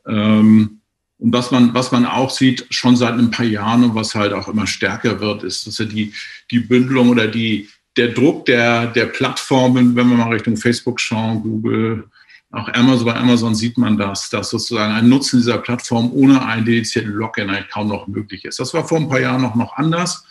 Ähm, 0.07 0.81
und 1.17 1.31
was 1.31 1.51
man, 1.51 1.73
was 1.73 1.91
man 1.91 2.05
auch 2.05 2.31
sieht, 2.31 2.65
schon 2.71 2.95
seit 2.95 3.13
ein 3.13 3.31
paar 3.31 3.45
Jahren 3.45 3.83
und 3.83 3.95
was 3.95 4.15
halt 4.15 4.33
auch 4.33 4.47
immer 4.47 4.65
stärker 4.65 5.19
wird, 5.19 5.43
ist, 5.43 5.67
dass 5.67 5.77
ja 5.77 5.85
die, 5.85 6.11
die 6.49 6.59
Bündelung 6.59 7.09
oder 7.09 7.27
die, 7.27 7.69
der 7.97 8.09
Druck 8.09 8.45
der, 8.45 8.87
der 8.87 9.05
Plattformen, 9.05 9.95
wenn 9.95 10.09
wir 10.09 10.17
mal 10.17 10.33
Richtung 10.33 10.57
Facebook 10.57 10.99
schauen, 10.99 11.41
Google, 11.41 12.05
auch 12.51 12.69
Amazon, 12.73 13.05
bei 13.05 13.15
Amazon 13.15 13.53
sieht 13.55 13.77
man 13.77 13.97
das, 13.97 14.29
dass 14.29 14.49
sozusagen 14.49 14.93
ein 14.93 15.09
Nutzen 15.09 15.39
dieser 15.39 15.57
Plattform 15.57 16.11
ohne 16.13 16.45
einen 16.45 16.65
dedizierten 16.65 17.11
Login 17.11 17.49
eigentlich 17.49 17.69
kaum 17.69 17.89
noch 17.89 18.07
möglich 18.07 18.45
ist. 18.45 18.59
Das 18.59 18.73
war 18.73 18.87
vor 18.87 18.97
ein 18.97 19.09
paar 19.09 19.19
Jahren 19.19 19.41
noch, 19.41 19.55
noch 19.55 19.75
anders. 19.75 20.25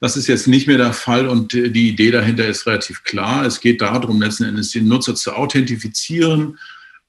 Das 0.00 0.16
ist 0.16 0.26
jetzt 0.26 0.46
nicht 0.46 0.66
mehr 0.66 0.76
der 0.76 0.92
Fall 0.92 1.26
und 1.26 1.52
die 1.52 1.88
Idee 1.88 2.10
dahinter 2.10 2.46
ist 2.46 2.66
relativ 2.66 3.02
klar. 3.04 3.44
Es 3.44 3.60
geht 3.60 3.80
darum, 3.80 4.20
letzten 4.20 4.44
Endes 4.44 4.70
den 4.70 4.86
Nutzer 4.86 5.14
zu 5.14 5.32
authentifizieren, 5.32 6.58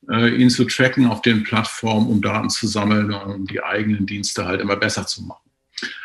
äh, 0.10 0.30
ihn 0.36 0.50
zu 0.50 0.66
tracken 0.66 1.06
auf 1.08 1.22
den 1.22 1.44
Plattformen, 1.44 2.08
um 2.08 2.22
Daten 2.22 2.50
zu 2.50 2.68
sammeln 2.68 3.12
und 3.12 3.34
um 3.34 3.46
die 3.46 3.62
eigenen 3.62 4.06
Dienste 4.06 4.46
halt 4.46 4.62
immer 4.62 4.78
besser 4.78 5.06
zu 5.06 5.24
machen. 5.24 5.50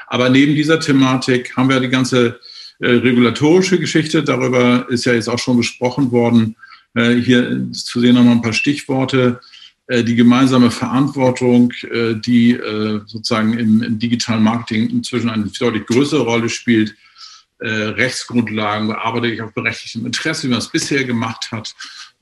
Aber 0.06 0.28
neben 0.28 0.54
dieser 0.54 0.80
Thematik 0.80 1.56
haben 1.56 1.68
wir 1.68 1.80
die 1.80 1.88
ganze 1.88 2.40
regulatorische 2.86 3.78
Geschichte. 3.78 4.22
Darüber 4.22 4.86
ist 4.88 5.04
ja 5.04 5.12
jetzt 5.12 5.28
auch 5.28 5.38
schon 5.38 5.56
gesprochen 5.56 6.10
worden. 6.12 6.56
Äh, 6.94 7.14
hier 7.14 7.70
zu 7.72 8.00
sehen 8.00 8.14
nochmal 8.14 8.34
ein 8.34 8.42
paar 8.42 8.52
Stichworte. 8.52 9.40
Äh, 9.90 10.04
die 10.04 10.14
gemeinsame 10.14 10.70
Verantwortung, 10.70 11.72
äh, 11.90 12.14
die 12.14 12.52
äh, 12.52 13.00
sozusagen 13.06 13.58
im, 13.58 13.82
im, 13.82 13.98
digitalen 13.98 14.42
Marketing 14.42 14.88
inzwischen 14.88 15.28
eine 15.28 15.46
deutlich 15.46 15.84
größere 15.86 16.22
Rolle 16.22 16.48
spielt. 16.48 16.94
Rechtsgrundlagen 17.62 18.88
bearbeite 18.88 19.26
ich 19.26 19.42
auf 19.42 19.52
berechtigtem 19.52 20.06
Interesse, 20.06 20.44
wie 20.44 20.50
man 20.50 20.60
es 20.60 20.68
bisher 20.68 21.04
gemacht 21.04 21.52
hat. 21.52 21.74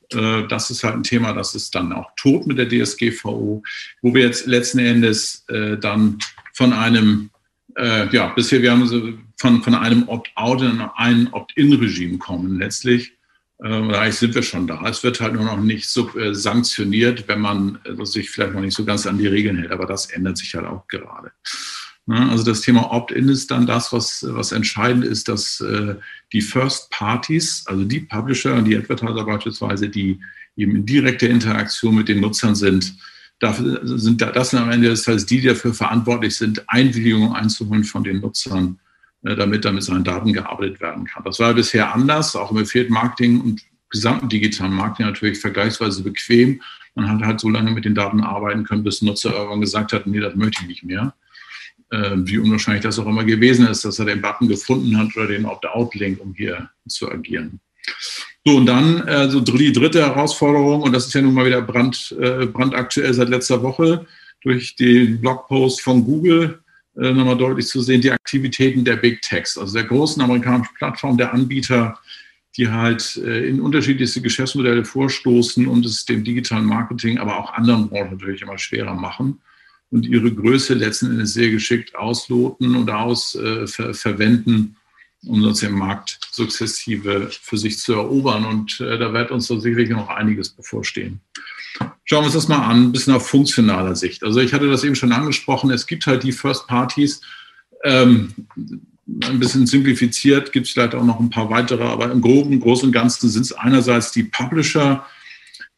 Das 0.08 0.68
ist 0.70 0.82
halt 0.82 0.96
ein 0.96 1.04
Thema, 1.04 1.32
das 1.32 1.54
ist 1.54 1.72
dann 1.76 1.92
auch 1.92 2.10
tot 2.16 2.48
mit 2.48 2.58
der 2.58 2.68
DSGVO, 2.68 3.62
wo 4.02 4.14
wir 4.14 4.22
jetzt 4.22 4.48
letzten 4.48 4.80
Endes 4.80 5.44
dann 5.80 6.18
von 6.54 6.72
einem, 6.72 7.30
ja, 7.76 8.32
bisher 8.34 8.62
wir 8.62 8.72
haben 8.72 9.27
von, 9.38 9.62
von 9.62 9.74
einem 9.74 10.08
Opt-out 10.08 10.62
in 10.62 10.80
ein 10.80 11.32
Opt-in-Regime 11.32 12.18
kommen 12.18 12.58
letztlich 12.58 13.12
Ähm, 13.60 13.90
eigentlich 13.90 14.14
sind 14.14 14.36
wir 14.36 14.44
schon 14.44 14.68
da. 14.68 14.86
Es 14.88 15.02
wird 15.02 15.20
halt 15.20 15.34
nur 15.34 15.44
noch 15.44 15.58
nicht 15.58 15.88
so 15.88 16.16
äh, 16.16 16.32
sanktioniert, 16.32 17.26
wenn 17.26 17.40
man 17.40 17.80
äh, 17.84 18.04
sich 18.04 18.30
vielleicht 18.30 18.54
noch 18.54 18.60
nicht 18.60 18.76
so 18.76 18.84
ganz 18.84 19.04
an 19.04 19.18
die 19.18 19.26
Regeln 19.26 19.58
hält. 19.58 19.72
Aber 19.72 19.84
das 19.86 20.06
ändert 20.06 20.38
sich 20.38 20.54
halt 20.54 20.64
auch 20.64 20.86
gerade. 20.86 21.32
Ne? 22.06 22.30
Also 22.30 22.44
das 22.44 22.60
Thema 22.60 22.92
Opt-in 22.92 23.28
ist 23.28 23.50
dann 23.50 23.66
das, 23.66 23.92
was, 23.92 24.24
was 24.28 24.52
entscheidend 24.52 25.04
ist, 25.04 25.28
dass 25.28 25.60
äh, 25.60 25.96
die 26.32 26.40
First 26.40 26.90
Parties, 26.90 27.64
also 27.66 27.84
die 27.84 28.00
Publisher 28.00 28.54
und 28.54 28.64
die 28.64 28.76
Advertiser 28.76 29.24
beispielsweise, 29.24 29.88
die 29.88 30.20
eben 30.56 30.76
in 30.76 30.86
direkter 30.86 31.28
Interaktion 31.28 31.96
mit 31.96 32.08
den 32.08 32.20
Nutzern 32.20 32.54
sind, 32.54 32.94
dafür 33.40 33.80
sind 33.82 34.20
das 34.20 34.50
sind 34.50 34.60
am 34.60 34.70
Ende 34.70 34.88
des 34.88 35.02
Tages 35.02 35.26
die, 35.26 35.40
die 35.40 35.48
dafür 35.48 35.74
verantwortlich 35.74 36.36
sind, 36.36 36.62
Einwilligungen 36.68 37.32
einzuholen 37.32 37.84
von 37.84 38.04
den 38.04 38.20
Nutzern 38.20 38.78
damit 39.22 39.64
damit 39.64 39.82
seinen 39.82 40.04
Daten 40.04 40.32
gearbeitet 40.32 40.80
werden 40.80 41.04
kann. 41.04 41.24
Das 41.24 41.40
war 41.40 41.52
bisher 41.54 41.92
anders, 41.92 42.36
auch 42.36 42.50
im 42.50 42.58
Affiliate 42.58 42.92
Marketing 42.92 43.40
und 43.40 43.62
gesamten 43.90 44.28
digitalen 44.28 44.72
Marketing 44.72 45.06
natürlich 45.06 45.40
vergleichsweise 45.40 46.02
bequem. 46.02 46.60
Man 46.94 47.08
hat 47.08 47.22
halt 47.22 47.40
so 47.40 47.48
lange 47.48 47.70
mit 47.70 47.84
den 47.84 47.94
Daten 47.94 48.20
arbeiten 48.20 48.64
können, 48.64 48.84
bis 48.84 49.02
Nutzer 49.02 49.32
irgendwann 49.32 49.60
gesagt 49.60 49.92
hat, 49.92 50.06
nee, 50.06 50.20
das 50.20 50.34
möchte 50.34 50.62
ich 50.62 50.68
nicht 50.68 50.84
mehr. 50.84 51.14
Äh, 51.90 52.16
wie 52.16 52.38
unwahrscheinlich 52.38 52.82
das 52.82 52.98
auch 52.98 53.06
immer 53.06 53.24
gewesen 53.24 53.66
ist, 53.66 53.84
dass 53.84 53.98
er 53.98 54.04
den 54.04 54.20
Button 54.20 54.48
gefunden 54.48 54.98
hat 54.98 55.16
oder 55.16 55.26
den 55.26 55.46
Opt-out-Link, 55.46 56.20
um 56.20 56.34
hier 56.34 56.68
zu 56.86 57.10
agieren. 57.10 57.60
So, 58.44 58.56
und 58.56 58.66
dann 58.66 59.06
äh, 59.06 59.28
die 59.28 59.72
dritte 59.72 60.00
Herausforderung, 60.04 60.82
und 60.82 60.92
das 60.92 61.06
ist 61.06 61.14
ja 61.14 61.22
nun 61.22 61.34
mal 61.34 61.46
wieder 61.46 61.62
brand, 61.62 62.14
äh, 62.20 62.46
brandaktuell 62.46 63.14
seit 63.14 63.30
letzter 63.30 63.62
Woche, 63.62 64.06
durch 64.42 64.76
den 64.76 65.20
Blogpost 65.20 65.80
von 65.80 66.04
Google 66.04 66.60
nochmal 67.12 67.36
deutlich 67.36 67.66
zu 67.66 67.80
sehen, 67.80 68.00
die 68.00 68.10
Aktivitäten 68.10 68.84
der 68.84 68.96
Big 68.96 69.22
Techs, 69.22 69.56
also 69.56 69.72
der 69.72 69.84
großen 69.84 70.22
amerikanischen 70.22 70.74
Plattform, 70.74 71.16
der 71.16 71.32
Anbieter, 71.32 71.98
die 72.56 72.68
halt 72.68 73.16
äh, 73.18 73.48
in 73.48 73.60
unterschiedlichste 73.60 74.20
Geschäftsmodelle 74.20 74.84
vorstoßen 74.84 75.66
und 75.66 75.86
es 75.86 76.04
dem 76.04 76.24
digitalen 76.24 76.64
Marketing, 76.64 77.18
aber 77.18 77.38
auch 77.38 77.52
anderen 77.52 77.88
Branchen 77.88 78.12
natürlich 78.12 78.42
immer 78.42 78.58
schwerer 78.58 78.94
machen 78.94 79.40
und 79.90 80.06
ihre 80.06 80.32
Größe 80.32 80.74
letzten 80.74 81.10
Endes 81.10 81.34
sehr 81.34 81.50
geschickt 81.50 81.94
ausloten 81.94 82.74
und 82.74 82.90
aus 82.90 83.34
äh, 83.34 83.66
um 85.26 85.42
uns 85.42 85.60
den 85.60 85.72
Markt 85.72 86.20
sukzessive 86.30 87.28
für 87.30 87.58
sich 87.58 87.78
zu 87.78 87.94
erobern. 87.94 88.44
Und 88.44 88.80
äh, 88.80 88.98
da 88.98 89.12
wird 89.12 89.30
uns 89.30 89.48
sicherlich 89.48 89.90
noch 89.90 90.08
einiges 90.08 90.50
bevorstehen. 90.50 91.20
Schauen 92.04 92.22
wir 92.22 92.26
uns 92.26 92.34
das 92.34 92.48
mal 92.48 92.64
an, 92.64 92.84
ein 92.84 92.92
bisschen 92.92 93.14
auf 93.14 93.28
funktionaler 93.28 93.94
Sicht. 93.94 94.24
Also 94.24 94.40
ich 94.40 94.54
hatte 94.54 94.68
das 94.68 94.84
eben 94.84 94.94
schon 94.94 95.12
angesprochen, 95.12 95.70
es 95.70 95.86
gibt 95.86 96.06
halt 96.06 96.22
die 96.22 96.32
First 96.32 96.66
Parties, 96.66 97.20
ähm, 97.84 98.32
ein 99.24 99.38
bisschen 99.38 99.66
simplifiziert, 99.66 100.52
gibt 100.52 100.66
es 100.66 100.72
vielleicht 100.72 100.94
auch 100.94 101.04
noch 101.04 101.20
ein 101.20 101.30
paar 101.30 101.50
weitere, 101.50 101.82
aber 101.82 102.10
im 102.10 102.20
Groben, 102.20 102.60
Großen 102.60 102.86
und 102.86 102.92
Ganzen 102.92 103.28
sind 103.28 103.42
es 103.42 103.52
einerseits 103.52 104.12
die 104.12 104.24
Publisher, 104.24 105.04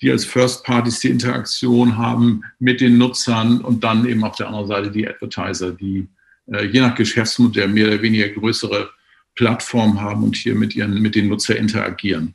die 0.02 0.10
als 0.10 0.24
First 0.24 0.64
Parties 0.64 1.00
die 1.00 1.10
Interaktion 1.10 1.96
haben 1.96 2.42
mit 2.58 2.80
den 2.80 2.98
Nutzern 2.98 3.60
und 3.60 3.84
dann 3.84 4.06
eben 4.06 4.24
auf 4.24 4.36
der 4.36 4.48
anderen 4.48 4.66
Seite 4.66 4.90
die 4.90 5.06
Advertiser, 5.06 5.72
die 5.72 6.08
äh, 6.46 6.66
je 6.66 6.80
nach 6.80 6.94
Geschäftsmodell 6.94 7.68
mehr 7.68 7.88
oder 7.88 8.02
weniger 8.02 8.28
größere 8.28 8.90
Plattformen 9.36 10.00
haben 10.00 10.24
und 10.24 10.36
hier 10.36 10.54
mit, 10.54 10.74
ihren, 10.74 11.00
mit 11.00 11.14
den 11.14 11.28
Nutzern 11.28 11.56
interagieren. 11.56 12.34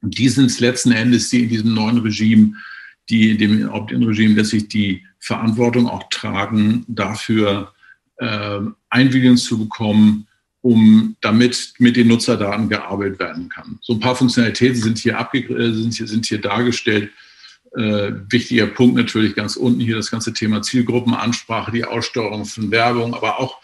Und 0.00 0.18
die 0.18 0.28
sind 0.28 0.46
es 0.46 0.60
letzten 0.60 0.92
Endes, 0.92 1.28
die 1.30 1.42
in 1.42 1.48
diesem 1.48 1.74
neuen 1.74 1.98
Regime, 1.98 2.54
die 3.08 3.30
in 3.30 3.38
dem 3.38 3.68
Opt-in-Regime 3.68 4.34
letztlich 4.34 4.68
die 4.68 5.04
Verantwortung 5.18 5.88
auch 5.88 6.04
tragen, 6.10 6.84
dafür 6.88 7.72
äh, 8.18 8.60
Einwilligung 8.90 9.36
zu 9.36 9.58
bekommen, 9.58 10.26
um 10.62 11.16
damit 11.20 11.74
mit 11.78 11.96
den 11.96 12.08
Nutzerdaten 12.08 12.68
gearbeitet 12.68 13.18
werden 13.20 13.48
kann. 13.48 13.78
So 13.82 13.92
ein 13.92 14.00
paar 14.00 14.16
Funktionalitäten 14.16 14.80
sind 14.80 14.98
hier, 14.98 15.18
abge 15.18 15.44
sind 15.74 15.94
hier, 15.94 16.08
sind 16.08 16.26
hier 16.26 16.40
dargestellt. 16.40 17.10
Äh, 17.76 18.12
wichtiger 18.30 18.66
Punkt 18.66 18.96
natürlich 18.96 19.34
ganz 19.34 19.56
unten 19.56 19.80
hier 19.80 19.96
das 19.96 20.10
ganze 20.10 20.32
Thema 20.32 20.62
Zielgruppenansprache, 20.62 21.72
die 21.72 21.84
Aussteuerung 21.84 22.46
von 22.46 22.70
Werbung, 22.70 23.14
aber 23.14 23.38
auch 23.38 23.58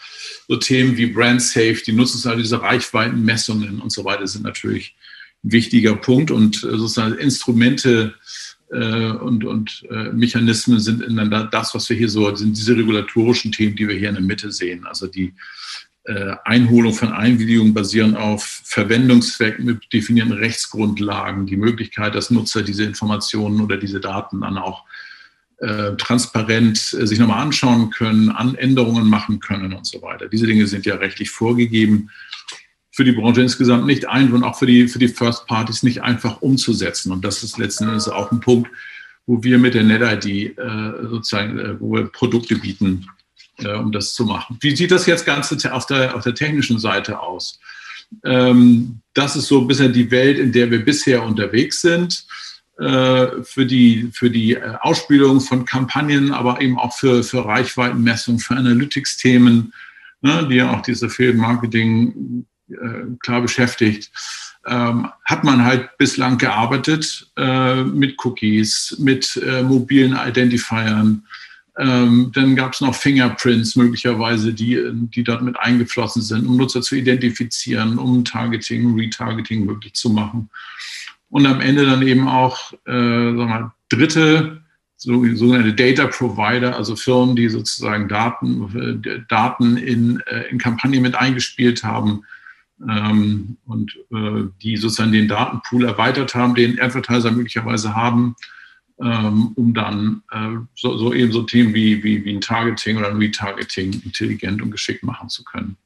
so 0.47 0.55
Themen 0.57 0.97
wie 0.97 1.07
Brand 1.07 1.41
Safe, 1.41 1.77
die 1.85 1.93
Nutzungszahl, 1.93 2.37
diese 2.37 2.61
Reichweitenmessungen 2.61 3.81
und 3.81 3.91
so 3.91 4.05
weiter 4.05 4.27
sind 4.27 4.43
natürlich 4.43 4.95
ein 5.43 5.51
wichtiger 5.51 5.95
Punkt 5.95 6.31
und 6.31 6.57
äh, 6.57 6.77
sozusagen 6.77 7.17
Instrumente 7.17 8.13
äh, 8.13 8.52
und, 8.69 9.45
und 9.45 9.83
äh, 9.89 10.11
Mechanismen 10.11 10.79
sind 10.79 11.01
in 11.03 11.15
das, 11.51 11.75
was 11.75 11.89
wir 11.89 11.97
hier 11.97 12.09
so, 12.09 12.33
sind 12.35 12.57
diese 12.57 12.75
regulatorischen 12.75 13.51
Themen, 13.51 13.75
die 13.75 13.87
wir 13.87 13.95
hier 13.95 14.09
in 14.09 14.15
der 14.15 14.23
Mitte 14.23 14.51
sehen. 14.51 14.85
Also 14.85 15.07
die 15.07 15.33
äh, 16.05 16.35
Einholung 16.43 16.93
von 16.93 17.13
Einwilligungen 17.13 17.73
basieren 17.73 18.15
auf 18.15 18.61
Verwendungszwecken 18.65 19.63
mit 19.63 19.93
definierten 19.93 20.33
Rechtsgrundlagen, 20.33 21.45
die 21.45 21.55
Möglichkeit, 21.55 22.15
dass 22.15 22.29
Nutzer 22.29 22.61
diese 22.61 22.83
Informationen 22.83 23.61
oder 23.61 23.77
diese 23.77 24.01
Daten 24.01 24.41
dann 24.41 24.57
auch 24.57 24.83
äh, 25.59 25.95
transparent 25.95 26.77
äh, 26.99 27.07
sich 27.07 27.19
nochmal 27.19 27.41
anschauen 27.41 27.89
können, 27.89 28.29
an 28.29 28.55
Änderungen 28.55 29.07
machen 29.07 29.39
können 29.39 29.71
und 29.71 29.85
so 29.85 30.01
weiter. 30.01 30.27
Diese 30.27 30.45
Dinge 30.45 30.67
sind 30.67 30.85
ja 30.85 30.95
rechtlich 30.95 31.29
vorgegeben. 31.29 32.09
Für 32.95 33.03
die 33.03 33.11
Branche 33.11 33.41
insgesamt 33.41 33.87
nicht 33.87 34.07
einfach 34.07 34.35
und 34.35 34.43
auch 34.43 34.57
für 34.57 34.67
die, 34.67 34.87
für 34.87 34.99
die 34.99 35.07
First 35.07 35.47
Parties 35.47 35.81
nicht 35.81 36.03
einfach 36.03 36.41
umzusetzen. 36.41 37.11
Und 37.11 37.25
das 37.25 37.43
ist 37.43 37.57
letzten 37.57 37.85
Endes 37.85 38.07
auch 38.07 38.31
ein 38.31 38.39
Punkt, 38.39 38.69
wo 39.25 39.43
wir 39.43 39.57
mit 39.57 39.73
der 39.73 39.83
NetID 39.83 40.57
äh, 40.57 41.07
sozusagen, 41.09 41.57
äh, 41.57 41.79
wo 41.79 41.93
wir 41.93 42.05
Produkte 42.05 42.55
bieten, 42.55 43.07
äh, 43.57 43.73
um 43.73 43.91
das 43.91 44.13
zu 44.13 44.25
machen. 44.25 44.57
Wie 44.61 44.75
sieht 44.75 44.91
das 44.91 45.07
jetzt 45.07 45.25
Ganze 45.25 45.73
auf 45.73 45.87
der, 45.87 46.15
auf 46.15 46.23
der 46.23 46.35
technischen 46.35 46.77
Seite 46.77 47.19
aus? 47.19 47.59
Ähm, 48.23 48.99
das 49.15 49.35
ist 49.35 49.47
so 49.47 49.61
ein 49.61 49.67
bisschen 49.67 49.91
die 49.91 50.11
Welt, 50.11 50.37
in 50.37 50.51
der 50.51 50.69
wir 50.69 50.85
bisher 50.85 51.23
unterwegs 51.23 51.81
sind. 51.81 52.25
Äh, 52.79 53.43
für 53.43 53.67
die, 53.67 54.09
für 54.13 54.31
die 54.31 54.55
äh, 54.55 54.75
Ausspielung 54.81 55.41
von 55.41 55.63
Kampagnen, 55.63 56.31
aber 56.31 56.59
eben 56.59 56.79
auch 56.79 56.97
für, 56.97 57.23
für 57.23 57.45
Reichweitenmessung, 57.45 58.39
für 58.39 58.55
Analytics-Themen, 58.55 59.71
ne, 60.21 60.47
die 60.49 60.55
ja 60.55 60.73
auch 60.73 60.81
diese 60.81 61.07
Fehlmarketing 61.07 62.45
klar 63.19 63.41
beschäftigt. 63.41 64.11
Ähm, 64.65 65.09
hat 65.25 65.43
man 65.43 65.65
halt 65.65 65.97
bislang 65.97 66.37
gearbeitet 66.37 67.27
äh, 67.35 67.83
mit 67.83 68.15
Cookies, 68.23 68.95
mit 68.97 69.35
äh, 69.45 69.61
mobilen 69.61 70.17
Identifiern, 70.17 71.23
ähm, 71.77 72.31
dann 72.33 72.55
gab 72.55 72.73
es 72.73 72.81
noch 72.81 72.93
Fingerprints 72.93 73.75
möglicherweise, 73.75 74.53
die, 74.53 74.79
die 74.93 75.23
dort 75.23 75.41
mit 75.41 75.59
eingeflossen 75.59 76.21
sind, 76.21 76.45
um 76.45 76.57
Nutzer 76.57 76.81
zu 76.81 76.95
identifizieren, 76.95 77.97
um 77.97 78.23
Targeting, 78.23 78.95
Retargeting 78.95 79.65
möglich 79.65 79.93
zu 79.93 80.11
machen. 80.11 80.49
Und 81.29 81.47
am 81.47 81.61
Ende 81.61 81.85
dann 81.85 82.03
eben 82.03 82.27
auch 82.27 82.73
äh, 82.85 82.91
sagen 82.91 83.37
wir 83.37 83.45
mal, 83.45 83.71
dritte, 83.89 84.61
so, 84.97 85.25
sogenannte 85.35 85.73
Data 85.73 86.05
Provider, 86.05 86.77
also 86.77 86.95
Firmen, 86.95 87.35
die 87.35 87.49
sozusagen 87.49 88.07
Daten, 88.07 89.01
äh, 89.03 89.21
Daten 89.27 89.77
in, 89.77 90.19
äh, 90.27 90.43
in 90.49 90.59
Kampagnen 90.59 91.01
mit 91.01 91.15
eingespielt 91.15 91.83
haben 91.83 92.23
ähm, 92.81 93.57
und 93.65 93.97
äh, 94.11 94.43
die 94.61 94.77
sozusagen 94.77 95.11
den 95.11 95.27
Datenpool 95.27 95.85
erweitert 95.85 96.35
haben, 96.35 96.55
den 96.55 96.79
Advertiser 96.79 97.31
möglicherweise 97.31 97.95
haben 97.95 98.35
ähm, 99.01 99.51
um 99.55 99.73
dann 99.73 100.23
äh, 100.31 100.63
so, 100.75 100.97
so, 100.97 101.13
eben 101.13 101.31
so 101.31 101.43
Themen 101.43 101.73
wie, 101.73 102.03
wie, 102.03 102.23
wie 102.23 102.33
ein 102.33 102.41
Targeting 102.41 102.97
oder 102.97 103.09
ein 103.09 103.17
Retargeting 103.17 104.01
intelligent 104.05 104.61
und 104.61 104.71
geschickt 104.71 105.03
machen 105.03 105.29
zu 105.29 105.43
können. 105.43 105.77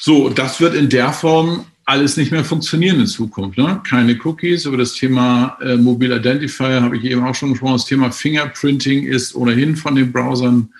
So, 0.00 0.28
das 0.28 0.60
wird 0.60 0.74
in 0.74 0.88
der 0.88 1.12
Form 1.12 1.64
alles 1.86 2.16
nicht 2.16 2.32
mehr 2.32 2.44
funktionieren 2.44 3.00
in 3.00 3.06
Zukunft. 3.06 3.58
Ne? 3.58 3.80
Keine 3.88 4.18
Cookies. 4.24 4.64
Über 4.64 4.76
das 4.76 4.94
Thema 4.94 5.58
äh, 5.62 5.76
Mobile 5.76 6.16
Identifier 6.16 6.82
habe 6.82 6.96
ich 6.96 7.04
eben 7.04 7.24
auch 7.24 7.34
schon 7.34 7.50
gesprochen. 7.50 7.74
Das 7.74 7.86
Thema 7.86 8.10
Fingerprinting 8.10 9.06
ist 9.06 9.34
ohnehin 9.34 9.76
von 9.76 9.94
den 9.94 10.12
Browsern 10.12 10.72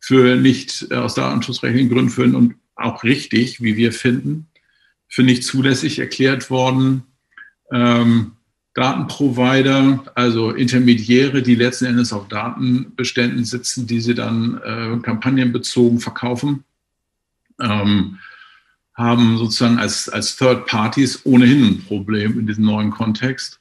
für 0.00 0.36
nicht 0.36 0.86
äh, 0.90 0.96
aus 0.96 1.14
datenschutzrechtlichen 1.14 1.90
Gründen 1.90 2.10
für, 2.10 2.24
und 2.24 2.54
auch 2.78 3.04
richtig, 3.04 3.62
wie 3.62 3.76
wir 3.76 3.92
finden, 3.92 4.46
für 5.08 5.22
nicht 5.22 5.44
zulässig 5.44 5.98
erklärt 5.98 6.50
worden. 6.50 7.02
Ähm, 7.72 8.32
Datenprovider, 8.74 10.04
also 10.14 10.52
Intermediäre, 10.52 11.42
die 11.42 11.56
letzten 11.56 11.86
Endes 11.86 12.12
auf 12.12 12.28
Datenbeständen 12.28 13.44
sitzen, 13.44 13.86
die 13.86 14.00
sie 14.00 14.14
dann 14.14 14.60
äh, 14.62 14.98
kampagnenbezogen 15.02 15.98
verkaufen, 15.98 16.62
ähm, 17.60 18.18
haben 18.94 19.38
sozusagen 19.38 19.78
als, 19.78 20.08
als 20.08 20.36
Third 20.36 20.66
Parties 20.66 21.24
ohnehin 21.24 21.64
ein 21.64 21.84
Problem 21.84 22.38
in 22.38 22.46
diesem 22.46 22.66
neuen 22.66 22.90
Kontext, 22.90 23.58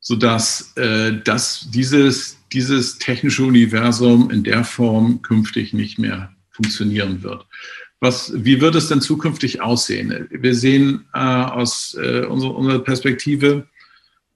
sodass 0.00 0.74
äh, 0.76 1.20
dass 1.22 1.70
dieses, 1.70 2.38
dieses 2.52 2.98
technische 2.98 3.44
Universum 3.44 4.30
in 4.30 4.42
der 4.42 4.64
Form 4.64 5.20
künftig 5.20 5.74
nicht 5.74 5.98
mehr 5.98 6.34
funktionieren 6.50 7.22
wird. 7.22 7.46
Was, 8.00 8.32
wie 8.34 8.60
wird 8.60 8.74
es 8.74 8.88
denn 8.88 9.00
zukünftig 9.00 9.60
aussehen? 9.60 10.26
Wir 10.30 10.54
sehen 10.54 11.04
äh, 11.12 11.18
aus 11.18 11.96
äh, 12.00 12.24
unserer, 12.24 12.56
unserer 12.56 12.78
Perspektive, 12.78 13.66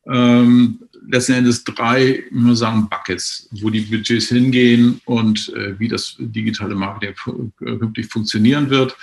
ähm, 0.07 0.81
letzten 1.09 1.33
Endes 1.33 1.65
drei, 1.65 2.25
muss 2.31 2.59
sagen, 2.59 2.89
Buckets, 2.91 3.49
wo 3.53 3.71
die 3.71 3.81
Budgets 3.81 4.29
hingehen 4.29 5.01
und 5.07 5.53
äh, 5.55 5.79
wie 5.79 5.89
das 5.89 6.17
digitale 6.19 6.75
Marketing 6.75 7.15
künftig 7.59 8.07
funktionieren 8.07 8.69
wird. 8.69 8.97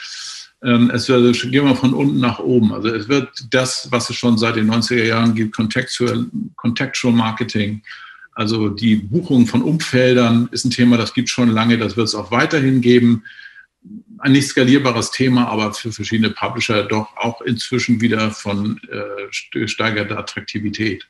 Ähm, 0.64 0.92
es 0.94 1.10
wird, 1.10 1.42
gehen 1.52 1.66
wir 1.66 1.76
von 1.76 1.94
unten 1.94 2.20
nach 2.20 2.40
oben. 2.40 2.72
Also 2.72 2.90
es 2.90 3.08
wird 3.10 3.30
das, 3.50 3.88
was 3.92 4.10
es 4.12 4.16
schon 4.16 4.38
seit 4.38 4.58
den 4.58 4.70
90er 4.70 5.04
Jahren 5.04 5.34
gibt, 5.34 5.56
Contextual, 5.56 6.28
Contextual 6.56 7.14
Marketing, 7.14 7.82
also 8.34 8.70
die 8.70 8.96
Buchung 8.96 9.46
von 9.46 9.62
Umfeldern 9.62 10.48
ist 10.52 10.66
ein 10.66 10.72
Thema, 10.72 10.98
das 10.98 11.14
gibt 11.14 11.30
schon 11.30 11.50
lange, 11.50 11.78
das 11.78 11.98
wird 11.98 12.08
es 12.08 12.16
auch 12.16 12.32
weiterhin 12.32 12.82
geben. 12.82 13.24
Ein 14.20 14.34
nicht 14.34 14.48
skalierbares 14.48 15.12
Thema, 15.12 15.48
aber 15.48 15.74
für 15.74 15.92
verschiedene 15.92 16.30
Publisher 16.30 16.84
doch 16.84 17.18
auch 17.18 17.42
inzwischen 17.42 18.00
wieder 18.02 18.32
von 18.32 18.80
äh, 18.90 19.68
steigerter 19.68 20.20
Attraktivität. 20.20 21.08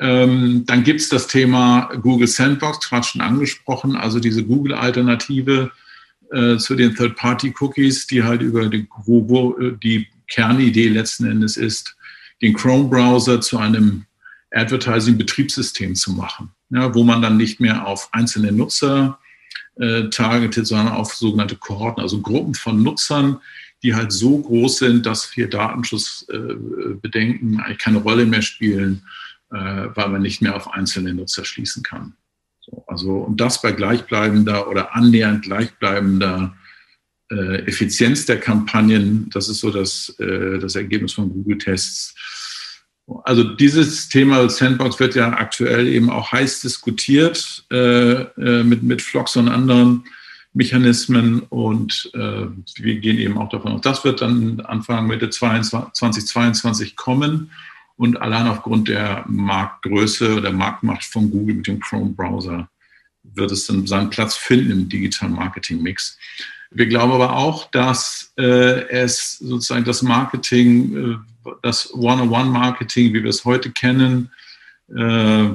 Ähm, 0.00 0.64
dann 0.66 0.82
gibt 0.82 1.00
es 1.00 1.08
das 1.08 1.26
Thema 1.26 1.90
Google 2.00 2.26
Sandbox, 2.26 2.88
gerade 2.88 3.06
schon 3.06 3.20
angesprochen, 3.20 3.96
also 3.96 4.18
diese 4.18 4.42
Google-Alternative 4.42 5.70
äh, 6.32 6.56
zu 6.56 6.74
den 6.74 6.94
Third-Party-Cookies, 6.94 8.06
die 8.06 8.24
halt 8.24 8.40
über 8.40 8.66
die, 8.68 8.88
wo, 9.04 9.28
wo 9.28 9.58
äh, 9.58 9.76
die 9.80 10.08
Kernidee 10.26 10.88
letzten 10.88 11.26
Endes 11.26 11.56
ist, 11.56 11.96
den 12.40 12.54
Chrome-Browser 12.54 13.40
zu 13.40 13.58
einem 13.58 14.06
Advertising-Betriebssystem 14.52 15.94
zu 15.94 16.12
machen, 16.12 16.50
ja, 16.70 16.92
wo 16.94 17.04
man 17.04 17.22
dann 17.22 17.36
nicht 17.36 17.60
mehr 17.60 17.86
auf 17.86 18.08
einzelne 18.12 18.52
Nutzer 18.52 19.19
äh, 19.80 20.10
sondern 20.10 20.88
auf 20.88 21.14
sogenannte 21.14 21.56
Kohorten, 21.56 22.02
also 22.02 22.20
Gruppen 22.20 22.54
von 22.54 22.82
Nutzern, 22.82 23.40
die 23.82 23.94
halt 23.94 24.12
so 24.12 24.38
groß 24.38 24.76
sind, 24.78 25.06
dass 25.06 25.32
hier 25.32 25.48
Datenschutzbedenken 25.48 27.54
äh, 27.54 27.62
eigentlich 27.62 27.78
keine 27.78 27.96
Rolle 27.98 28.26
mehr 28.26 28.42
spielen, 28.42 29.02
äh, 29.50 29.86
weil 29.94 30.10
man 30.10 30.22
nicht 30.22 30.42
mehr 30.42 30.54
auf 30.54 30.70
einzelne 30.72 31.14
Nutzer 31.14 31.46
schließen 31.46 31.82
kann. 31.82 32.12
So, 32.60 32.84
also 32.86 33.20
und 33.20 33.40
das 33.40 33.62
bei 33.62 33.72
gleichbleibender 33.72 34.68
oder 34.68 34.94
annähernd 34.94 35.42
gleichbleibender 35.42 36.54
äh, 37.30 37.64
Effizienz 37.64 38.26
der 38.26 38.38
Kampagnen, 38.38 39.30
das 39.30 39.48
ist 39.48 39.60
so 39.60 39.70
das, 39.70 40.14
das 40.18 40.74
Ergebnis 40.74 41.14
von 41.14 41.30
Google-Tests 41.30 42.14
also 43.24 43.44
dieses 43.44 44.08
Thema 44.08 44.48
Sandbox 44.48 45.00
wird 45.00 45.14
ja 45.14 45.32
aktuell 45.32 45.88
eben 45.88 46.10
auch 46.10 46.32
heiß 46.32 46.60
diskutiert 46.60 47.64
äh, 47.70 48.22
äh, 48.22 48.62
mit, 48.62 48.82
mit 48.82 49.02
Flocks 49.02 49.36
und 49.36 49.48
anderen 49.48 50.04
Mechanismen 50.52 51.40
und 51.48 52.10
äh, 52.14 52.46
wir 52.76 52.94
gehen 52.96 53.18
eben 53.18 53.38
auch 53.38 53.48
davon 53.48 53.72
aus, 53.72 53.80
das 53.82 54.04
wird 54.04 54.20
dann 54.20 54.60
Anfang 54.60 55.06
Mitte 55.06 55.30
2022 55.30 56.96
kommen 56.96 57.50
und 57.96 58.20
allein 58.20 58.46
aufgrund 58.46 58.88
der 58.88 59.24
Marktgröße 59.28 60.36
oder 60.36 60.50
Marktmacht 60.50 61.04
von 61.04 61.30
Google 61.30 61.56
mit 61.56 61.66
dem 61.66 61.80
Chrome-Browser 61.80 62.68
wird 63.22 63.52
es 63.52 63.66
dann 63.66 63.86
seinen 63.86 64.10
Platz 64.10 64.36
finden 64.36 64.70
im 64.72 64.88
digitalen 64.88 65.34
Marketing-Mix. 65.34 66.18
Wir 66.70 66.86
glauben 66.86 67.12
aber 67.12 67.36
auch, 67.36 67.70
dass 67.70 68.32
äh, 68.38 68.88
es 68.88 69.38
sozusagen 69.38 69.84
das 69.84 70.02
Marketing, 70.02 70.96
äh, 70.96 71.16
das 71.62 71.92
One-on-One-Marketing, 71.94 73.12
wie 73.12 73.22
wir 73.22 73.30
es 73.30 73.44
heute 73.44 73.70
kennen, 73.70 74.30
äh, 74.88 75.48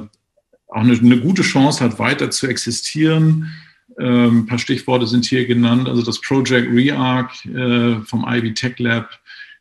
auch 0.68 0.80
eine, 0.80 0.98
eine, 0.98 1.20
gute 1.20 1.42
Chance 1.42 1.84
hat, 1.84 1.98
weiter 1.98 2.30
zu 2.30 2.46
existieren. 2.46 3.52
Ähm, 3.98 4.40
ein 4.40 4.46
paar 4.46 4.58
Stichworte 4.58 5.06
sind 5.06 5.24
hier 5.24 5.46
genannt. 5.46 5.88
Also 5.88 6.02
das 6.02 6.20
Project 6.20 6.68
ReArc 6.72 7.44
äh, 7.46 8.00
vom 8.04 8.26
Ivy 8.28 8.54
Tech 8.54 8.78
Lab, 8.78 9.10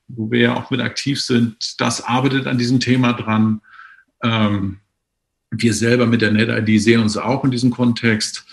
wo 0.07 0.29
wir 0.31 0.39
ja 0.39 0.55
auch 0.55 0.71
mit 0.71 0.81
aktiv 0.81 1.21
sind, 1.21 1.79
das 1.79 2.01
arbeitet 2.01 2.47
an 2.47 2.57
diesem 2.57 2.79
Thema 2.79 3.13
dran. 3.13 3.61
Ähm, 4.23 4.79
wir 5.51 5.73
selber 5.73 6.05
mit 6.05 6.21
der 6.21 6.31
NetID 6.31 6.81
sehen 6.81 7.01
uns 7.01 7.17
auch 7.17 7.43
in 7.43 7.51
diesem 7.51 7.71
Kontext. 7.71 8.45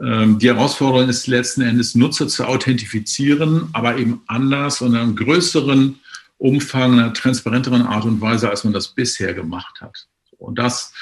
Ähm, 0.00 0.38
die 0.38 0.48
Herausforderung 0.48 1.08
ist 1.08 1.26
letzten 1.26 1.62
Endes, 1.62 1.94
Nutzer 1.94 2.28
zu 2.28 2.44
authentifizieren, 2.46 3.68
aber 3.72 3.96
eben 3.98 4.22
anders 4.26 4.80
und 4.80 4.94
in 4.94 5.00
einem 5.00 5.16
größeren 5.16 5.98
Umfang, 6.42 6.98
einer 6.98 7.12
transparenteren 7.12 7.82
Art 7.82 8.04
und 8.04 8.20
Weise, 8.20 8.50
als 8.50 8.64
man 8.64 8.72
das 8.72 8.88
bisher 8.88 9.32
gemacht 9.32 9.80
hat. 9.80 10.06
Und 10.38 10.58
das 10.58 10.92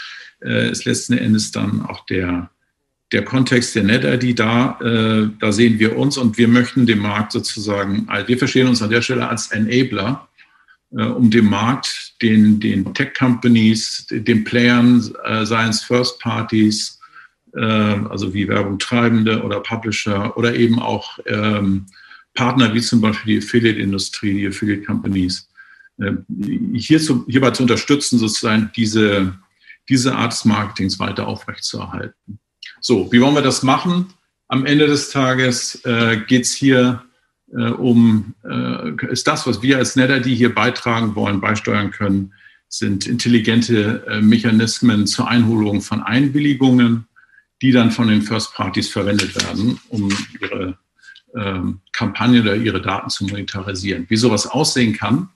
äh, 0.43 0.71
ist 0.71 0.85
letzten 0.85 1.17
Endes 1.17 1.51
dann 1.51 1.83
auch 1.83 2.05
der, 2.07 2.51
der 3.13 3.25
Kontext 3.25 3.75
der 3.75 3.85
NetID 3.85 4.39
da. 4.39 4.79
Äh, 4.81 5.31
da 5.39 5.53
sehen 5.53 5.79
wir 5.79 5.97
uns 5.97 6.19
und 6.19 6.37
wir 6.37 6.47
möchten 6.47 6.87
dem 6.87 6.99
Markt 6.99 7.33
sozusagen, 7.33 8.07
also 8.09 8.29
wir 8.29 8.39
verstehen 8.39 8.69
uns 8.69 8.83
an 8.83 8.91
der 8.91 9.03
Stelle 9.03 9.29
als 9.29 9.51
Enabler, 9.51 10.29
äh, 10.93 11.05
um 11.05 11.31
dem 11.31 11.47
Markt, 11.47 12.21
den, 12.21 12.61
den 12.61 12.93
Tech-Companies, 12.93 14.09
den 14.11 14.45
Playern, 14.45 15.01
seien 15.01 15.71
es 15.71 15.83
First 15.83 16.21
Parties, 16.21 17.01
ähm, 17.57 18.09
also 18.09 18.33
wie 18.35 18.47
Werbung 18.47 18.79
Treibende 18.79 19.43
oder 19.43 19.61
Publisher 19.61 20.37
oder 20.37 20.55
eben 20.55 20.79
auch 20.79 21.19
ähm, 21.27 21.87
Partner 22.35 22.73
wie 22.75 22.81
zum 22.81 23.01
Beispiel 23.01 23.41
die 23.41 23.47
Affiliate-Industrie, 23.47 24.35
die 24.35 24.47
Affiliate-Companies, 24.49 25.49
äh, 25.99 26.13
hierzu, 26.75 27.25
hierbei 27.29 27.51
zu 27.51 27.63
unterstützen, 27.63 28.19
sozusagen 28.19 28.71
diese, 28.77 29.35
diese 29.89 30.15
Art 30.15 30.33
des 30.33 30.45
Marketings 30.45 30.99
weiter 30.99 31.27
aufrechtzuerhalten. 31.27 32.39
So, 32.81 33.11
wie 33.13 33.21
wollen 33.21 33.35
wir 33.35 33.43
das 33.43 33.63
machen? 33.63 34.07
Am 34.49 34.67
Ende 34.67 34.87
des 34.87 35.11
Tages 35.11 35.85
äh, 35.85 36.19
geht 36.27 36.45
es 36.45 36.53
hier 36.53 37.05
äh, 37.53 37.71
um, 37.71 38.35
äh, 38.45 39.13
ist 39.13 39.27
das, 39.27 39.47
was 39.47 39.63
wir 39.63 39.79
als 39.79 39.97
NetID 39.97 40.27
hier 40.27 40.55
beitragen 40.55 41.15
wollen, 41.15 41.41
beisteuern 41.41 41.91
können, 41.91 42.33
sind 42.69 43.07
intelligente 43.07 44.05
äh, 44.07 44.21
Mechanismen 44.21 45.07
zur 45.07 45.29
Einholung 45.29 45.81
von 45.81 46.03
Einwilligungen, 46.03 47.07
die 47.63 47.73
dann 47.73 47.91
von 47.91 48.09
den 48.09 48.23
First 48.23 48.55
Parties 48.55 48.89
verwendet 48.89 49.35
werden, 49.35 49.79
um 49.89 50.09
ihre 50.41 50.79
ähm, 51.37 51.81
Kampagne 51.93 52.41
oder 52.41 52.57
ihre 52.57 52.81
Daten 52.81 53.11
zu 53.11 53.25
monetarisieren. 53.25 54.07
Wie 54.09 54.17
sowas 54.17 54.47
aussehen 54.47 54.95
kann, 54.95 55.29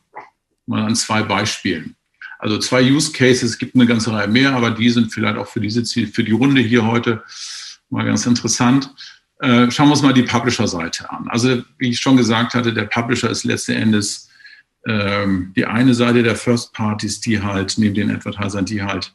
mal 0.67 0.85
an 0.85 0.97
zwei 0.97 1.23
Beispielen. 1.23 1.97
Also 2.39 2.59
zwei 2.59 2.83
Use 2.83 3.13
Cases, 3.13 3.43
es 3.43 3.59
gibt 3.59 3.75
eine 3.75 3.87
ganze 3.87 4.13
Reihe 4.13 4.29
mehr, 4.29 4.55
aber 4.55 4.71
die 4.71 4.91
sind 4.91 5.13
vielleicht 5.13 5.39
auch 5.39 5.47
für 5.47 5.61
diese 5.61 5.83
Ziel, 5.85 6.07
für 6.07 6.25
die 6.25 6.33
Runde 6.33 6.61
hier 6.61 6.87
heute 6.87 7.23
mal 7.91 8.05
ganz 8.05 8.27
interessant. 8.27 8.93
Äh, 9.41 9.71
schauen 9.71 9.89
wir 9.89 9.93
uns 9.93 10.03
mal 10.03 10.13
die 10.13 10.23
Publisher-Seite 10.23 11.11
an. 11.11 11.29
Also 11.29 11.63
wie 11.79 11.91
ich 11.91 12.01
schon 12.01 12.17
gesagt 12.17 12.55
hatte, 12.55 12.73
der 12.73 12.85
Publisher 12.85 13.31
ist 13.31 13.45
letzten 13.45 13.73
Endes 13.73 14.31
ähm, 14.87 15.53
die 15.57 15.65
eine 15.65 15.95
Seite 15.95 16.23
der 16.23 16.37
First 16.37 16.73
Parties, 16.73 17.21
die 17.21 17.41
halt 17.41 17.75
neben 17.79 17.95
den 17.95 18.11
Advertisern, 18.11 18.65
die 18.65 18.83
halt 18.83 19.15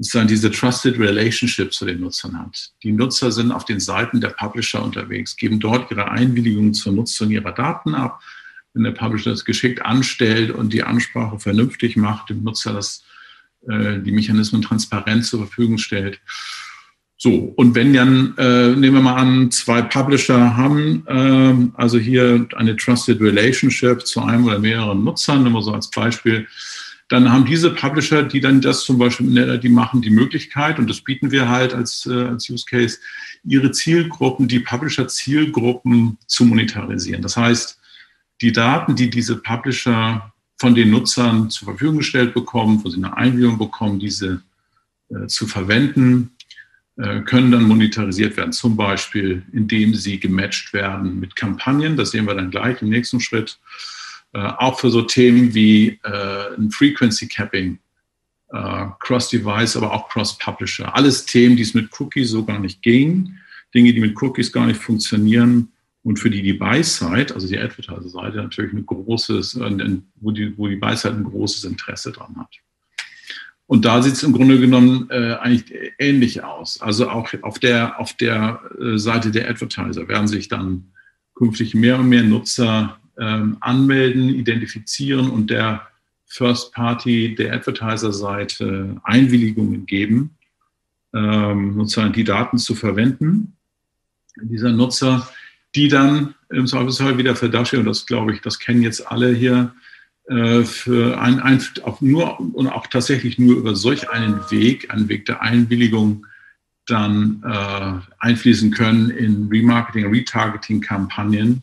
sozusagen 0.00 0.28
diese 0.28 0.50
Trusted 0.50 0.98
Relationship 0.98 1.74
zu 1.74 1.84
den 1.84 2.00
Nutzern 2.00 2.38
hat. 2.38 2.70
Die 2.82 2.90
Nutzer 2.90 3.30
sind 3.30 3.52
auf 3.52 3.66
den 3.66 3.80
Seiten 3.80 4.22
der 4.22 4.30
Publisher 4.30 4.82
unterwegs, 4.82 5.36
geben 5.36 5.60
dort 5.60 5.90
ihre 5.90 6.10
Einwilligung 6.10 6.72
zur 6.72 6.94
Nutzung 6.94 7.30
ihrer 7.30 7.52
Daten 7.52 7.94
ab. 7.94 8.22
Wenn 8.72 8.84
der 8.84 8.92
Publisher 8.92 9.30
das 9.30 9.44
geschickt 9.44 9.82
anstellt 9.82 10.52
und 10.52 10.72
die 10.72 10.84
Ansprache 10.84 11.38
vernünftig 11.38 11.96
macht, 11.96 12.30
dem 12.30 12.42
Nutzer 12.42 12.72
das, 12.72 13.04
äh, 13.68 13.98
die 13.98 14.12
Mechanismen 14.12 14.62
transparent 14.62 15.26
zur 15.26 15.40
Verfügung 15.40 15.76
stellt. 15.76 16.18
So, 17.18 17.52
und 17.56 17.74
wenn 17.74 17.92
dann, 17.92 18.34
äh, 18.38 18.68
nehmen 18.68 18.94
wir 18.94 19.02
mal 19.02 19.16
an, 19.16 19.50
zwei 19.50 19.82
Publisher 19.82 20.56
haben, 20.56 21.04
äh, 21.08 21.78
also 21.78 21.98
hier 21.98 22.48
eine 22.56 22.74
Trusted 22.74 23.20
Relationship 23.20 24.06
zu 24.06 24.22
einem 24.22 24.46
oder 24.46 24.58
mehreren 24.58 25.04
Nutzern, 25.04 25.42
nehmen 25.42 25.56
wir 25.56 25.62
so 25.62 25.74
als 25.74 25.90
Beispiel, 25.90 26.46
dann 27.10 27.32
haben 27.32 27.44
diese 27.44 27.70
Publisher, 27.70 28.22
die 28.22 28.40
dann 28.40 28.60
das 28.60 28.84
zum 28.84 28.96
Beispiel, 28.96 29.58
die 29.58 29.68
machen 29.68 30.00
die 30.00 30.10
Möglichkeit, 30.10 30.78
und 30.78 30.88
das 30.88 31.00
bieten 31.00 31.32
wir 31.32 31.48
halt 31.48 31.74
als, 31.74 32.06
äh, 32.06 32.12
als 32.12 32.48
Use 32.48 32.64
Case, 32.64 32.98
ihre 33.44 33.72
Zielgruppen, 33.72 34.46
die 34.46 34.60
Publisher-Zielgruppen 34.60 36.18
zu 36.26 36.44
monetarisieren. 36.44 37.20
Das 37.20 37.36
heißt, 37.36 37.80
die 38.40 38.52
Daten, 38.52 38.94
die 38.94 39.10
diese 39.10 39.36
Publisher 39.36 40.32
von 40.56 40.76
den 40.76 40.90
Nutzern 40.90 41.50
zur 41.50 41.68
Verfügung 41.70 41.98
gestellt 41.98 42.32
bekommen, 42.32 42.80
wo 42.84 42.88
sie 42.88 42.98
eine 42.98 43.16
Einwilligung 43.16 43.58
bekommen, 43.58 43.98
diese 43.98 44.42
äh, 45.08 45.26
zu 45.26 45.48
verwenden, 45.48 46.30
äh, 46.96 47.22
können 47.22 47.50
dann 47.50 47.64
monetarisiert 47.64 48.36
werden. 48.36 48.52
Zum 48.52 48.76
Beispiel, 48.76 49.42
indem 49.52 49.94
sie 49.94 50.20
gematcht 50.20 50.72
werden 50.72 51.18
mit 51.18 51.34
Kampagnen. 51.34 51.96
Das 51.96 52.12
sehen 52.12 52.26
wir 52.26 52.34
dann 52.36 52.52
gleich 52.52 52.80
im 52.82 52.88
nächsten 52.88 53.18
Schritt. 53.18 53.58
Äh, 54.32 54.38
auch 54.58 54.78
für 54.78 54.90
so 54.90 55.02
Themen 55.02 55.54
wie 55.54 55.98
äh, 56.04 56.54
ein 56.56 56.70
Frequency 56.70 57.26
Capping, 57.26 57.78
äh, 58.52 58.86
Cross-Device, 59.00 59.76
aber 59.76 59.92
auch 59.92 60.08
Cross-Publisher. 60.08 60.94
Alles 60.94 61.26
Themen, 61.26 61.56
die 61.56 61.62
es 61.62 61.74
mit 61.74 61.88
Cookies 61.98 62.30
so 62.30 62.44
gar 62.44 62.60
nicht 62.60 62.80
ging, 62.82 63.34
Dinge, 63.74 63.92
die 63.92 64.00
mit 64.00 64.20
Cookies 64.22 64.52
gar 64.52 64.66
nicht 64.66 64.80
funktionieren 64.80 65.72
und 66.04 66.18
für 66.18 66.30
die 66.30 66.42
die 66.42 66.52
Buy-Side, 66.52 67.34
also 67.34 67.48
die 67.48 67.58
Advertiser-Seite, 67.58 68.36
natürlich 68.36 68.72
ein 68.72 68.86
großes, 68.86 69.58
wo 70.20 70.30
die, 70.30 70.56
wo 70.56 70.68
die 70.68 70.76
Buy-Side 70.76 71.14
ein 71.14 71.24
großes 71.24 71.64
Interesse 71.64 72.12
dran 72.12 72.36
hat. 72.38 72.54
Und 73.66 73.84
da 73.84 74.00
sieht 74.02 74.14
es 74.14 74.22
im 74.22 74.32
Grunde 74.32 74.58
genommen 74.58 75.08
äh, 75.10 75.34
eigentlich 75.34 75.72
ähnlich 75.98 76.42
aus. 76.42 76.80
Also 76.80 77.08
auch 77.10 77.28
auf 77.42 77.58
der, 77.58 78.00
auf 78.00 78.12
der 78.14 78.62
Seite 78.94 79.30
der 79.30 79.48
Advertiser 79.48 80.08
werden 80.08 80.26
sich 80.26 80.48
dann 80.48 80.92
künftig 81.34 81.74
mehr 81.74 81.98
und 81.98 82.08
mehr 82.08 82.24
Nutzer 82.24 82.99
ähm, 83.18 83.56
anmelden, 83.60 84.28
identifizieren 84.28 85.30
und 85.30 85.50
der 85.50 85.86
First 86.26 86.72
Party, 86.72 87.34
der 87.34 87.54
Advertiser-Seite 87.54 88.96
Einwilligungen 89.02 89.86
geben, 89.86 90.36
ähm, 91.12 91.74
sozusagen 91.74 92.12
die 92.12 92.24
Daten 92.24 92.58
zu 92.58 92.74
verwenden. 92.74 93.56
Dieser 94.40 94.72
Nutzer 94.72 95.28
die 95.74 95.88
dann 95.88 96.34
im 96.50 96.66
Zweifelsfall 96.66 97.18
wieder 97.18 97.36
für 97.36 97.48
Dashi, 97.48 97.76
und 97.76 97.84
das 97.84 98.06
glaube 98.06 98.32
ich, 98.32 98.40
das 98.40 98.58
kennen 98.58 98.82
jetzt 98.82 99.10
alle 99.10 99.32
hier, 99.32 99.72
äh, 100.28 100.62
für 100.64 101.20
ein, 101.20 101.40
ein, 101.40 101.62
auch 101.84 102.00
nur 102.00 102.40
und 102.40 102.68
auch 102.68 102.86
tatsächlich 102.86 103.38
nur 103.38 103.56
über 103.56 103.76
solch 103.76 104.10
einen 104.10 104.38
Weg, 104.50 104.92
einen 104.92 105.08
Weg 105.08 105.26
der 105.26 105.42
Einwilligung, 105.42 106.26
dann 106.86 107.42
äh, 107.44 108.00
einfließen 108.18 108.72
können 108.72 109.10
in 109.10 109.48
Remarketing, 109.48 110.12
Retargeting-Kampagnen. 110.12 111.62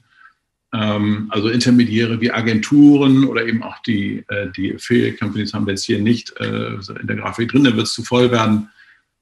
Ähm, 0.74 1.28
also 1.30 1.48
Intermediäre 1.48 2.20
wie 2.20 2.32
Agenturen 2.32 3.24
oder 3.26 3.46
eben 3.46 3.64
auch 3.64 3.80
die, 3.84 4.26
äh, 4.28 4.52
die 4.52 4.76
Affiliate-Companies 4.76 5.54
haben 5.54 5.66
wir 5.66 5.74
jetzt 5.74 5.86
hier 5.86 6.00
nicht 6.00 6.38
äh, 6.40 6.74
in 6.74 7.08
der 7.08 7.16
Grafik 7.16 7.52
drin, 7.52 7.64
da 7.64 7.76
wird 7.76 7.88
es 7.88 7.94
zu 7.94 8.04
voll 8.04 8.32
werden. 8.32 8.70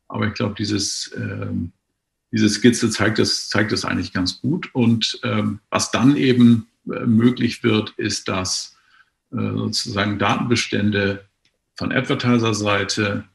Aber 0.07 0.27
ich 0.27 0.33
glaube, 0.33 0.55
dieses, 0.57 1.11
ähm, 1.15 1.71
diese 2.31 2.49
Skizze 2.49 2.89
zeigt 2.89 3.19
das, 3.19 3.49
zeigt 3.49 3.71
das 3.71 3.85
eigentlich 3.85 4.11
ganz 4.11 4.41
gut. 4.41 4.73
Und 4.73 5.19
ähm, 5.23 5.59
was 5.69 5.91
dann 5.91 6.15
eben 6.15 6.67
äh, 6.91 7.05
möglich 7.05 7.63
wird, 7.63 7.91
ist, 7.97 8.27
dass 8.27 8.71
sozusagen 9.31 10.17
Datenbestände 10.17 11.25
von 11.75 11.91
Advertiser-Seite 11.91 13.25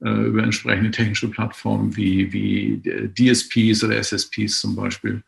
über 0.00 0.42
entsprechende 0.42 0.90
technische 0.90 1.28
Plattformen 1.28 1.94
wie, 1.96 2.32
wie 2.32 2.82
DSPs 3.16 3.84
oder 3.84 3.94
SSPs 3.96 4.58
zum 4.58 4.74
Beispiel, 4.74 5.22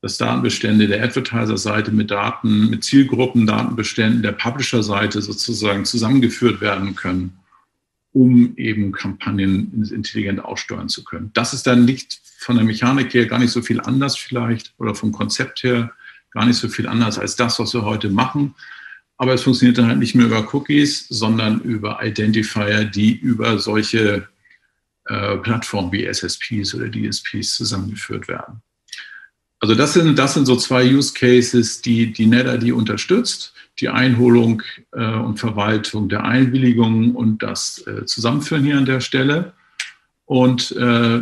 dass 0.00 0.18
Datenbestände 0.18 0.86
der 0.86 1.02
Advertiser-Seite 1.02 1.90
mit 1.90 2.10
Daten, 2.10 2.70
mit 2.70 2.84
Zielgruppen, 2.84 3.46
Datenbeständen 3.46 4.22
der 4.22 4.32
Publisher-Seite 4.32 5.22
sozusagen 5.22 5.84
zusammengeführt 5.84 6.60
werden 6.60 6.94
können, 6.94 7.38
um 8.12 8.56
eben 8.56 8.92
Kampagnen 8.92 9.84
intelligent 9.92 10.44
aussteuern 10.44 10.88
zu 10.88 11.04
können. 11.04 11.30
Das 11.34 11.52
ist 11.52 11.66
dann 11.66 11.84
nicht 11.84 12.20
von 12.38 12.56
der 12.56 12.64
Mechanik 12.64 13.12
her 13.12 13.26
gar 13.26 13.38
nicht 13.38 13.50
so 13.50 13.60
viel 13.60 13.80
anders 13.80 14.16
vielleicht 14.16 14.72
oder 14.78 14.94
vom 14.94 15.12
Konzept 15.12 15.62
her 15.64 15.92
gar 16.30 16.46
nicht 16.46 16.56
so 16.56 16.68
viel 16.68 16.86
anders 16.86 17.18
als 17.18 17.36
das, 17.36 17.58
was 17.58 17.74
wir 17.74 17.84
heute 17.84 18.10
machen. 18.10 18.54
Aber 19.16 19.34
es 19.34 19.42
funktioniert 19.42 19.78
dann 19.78 19.88
halt 19.88 19.98
nicht 19.98 20.14
mehr 20.14 20.26
über 20.26 20.54
Cookies, 20.54 21.08
sondern 21.08 21.60
über 21.60 22.00
Identifier, 22.04 22.84
die 22.84 23.16
über 23.16 23.58
solche 23.58 24.28
äh, 25.06 25.36
Plattformen 25.38 25.90
wie 25.90 26.04
SSPs 26.04 26.74
oder 26.74 26.88
DSPs 26.88 27.56
zusammengeführt 27.56 28.28
werden. 28.28 28.62
Also 29.60 29.74
das 29.74 29.94
sind, 29.94 30.18
das 30.18 30.34
sind 30.34 30.46
so 30.46 30.56
zwei 30.56 30.84
Use 30.84 31.12
Cases, 31.12 31.82
die 31.82 32.12
die 32.12 32.26
NetID 32.26 32.72
unterstützt. 32.72 33.54
Die 33.80 33.88
Einholung 33.88 34.62
äh, 34.92 35.04
und 35.04 35.38
Verwaltung 35.38 36.08
der 36.08 36.24
Einwilligungen 36.24 37.14
und 37.14 37.42
das 37.42 37.84
äh, 37.86 38.04
Zusammenführen 38.06 38.64
hier 38.64 38.76
an 38.76 38.86
der 38.86 39.00
Stelle. 39.00 39.52
Und 40.24 40.72
äh, 40.72 41.20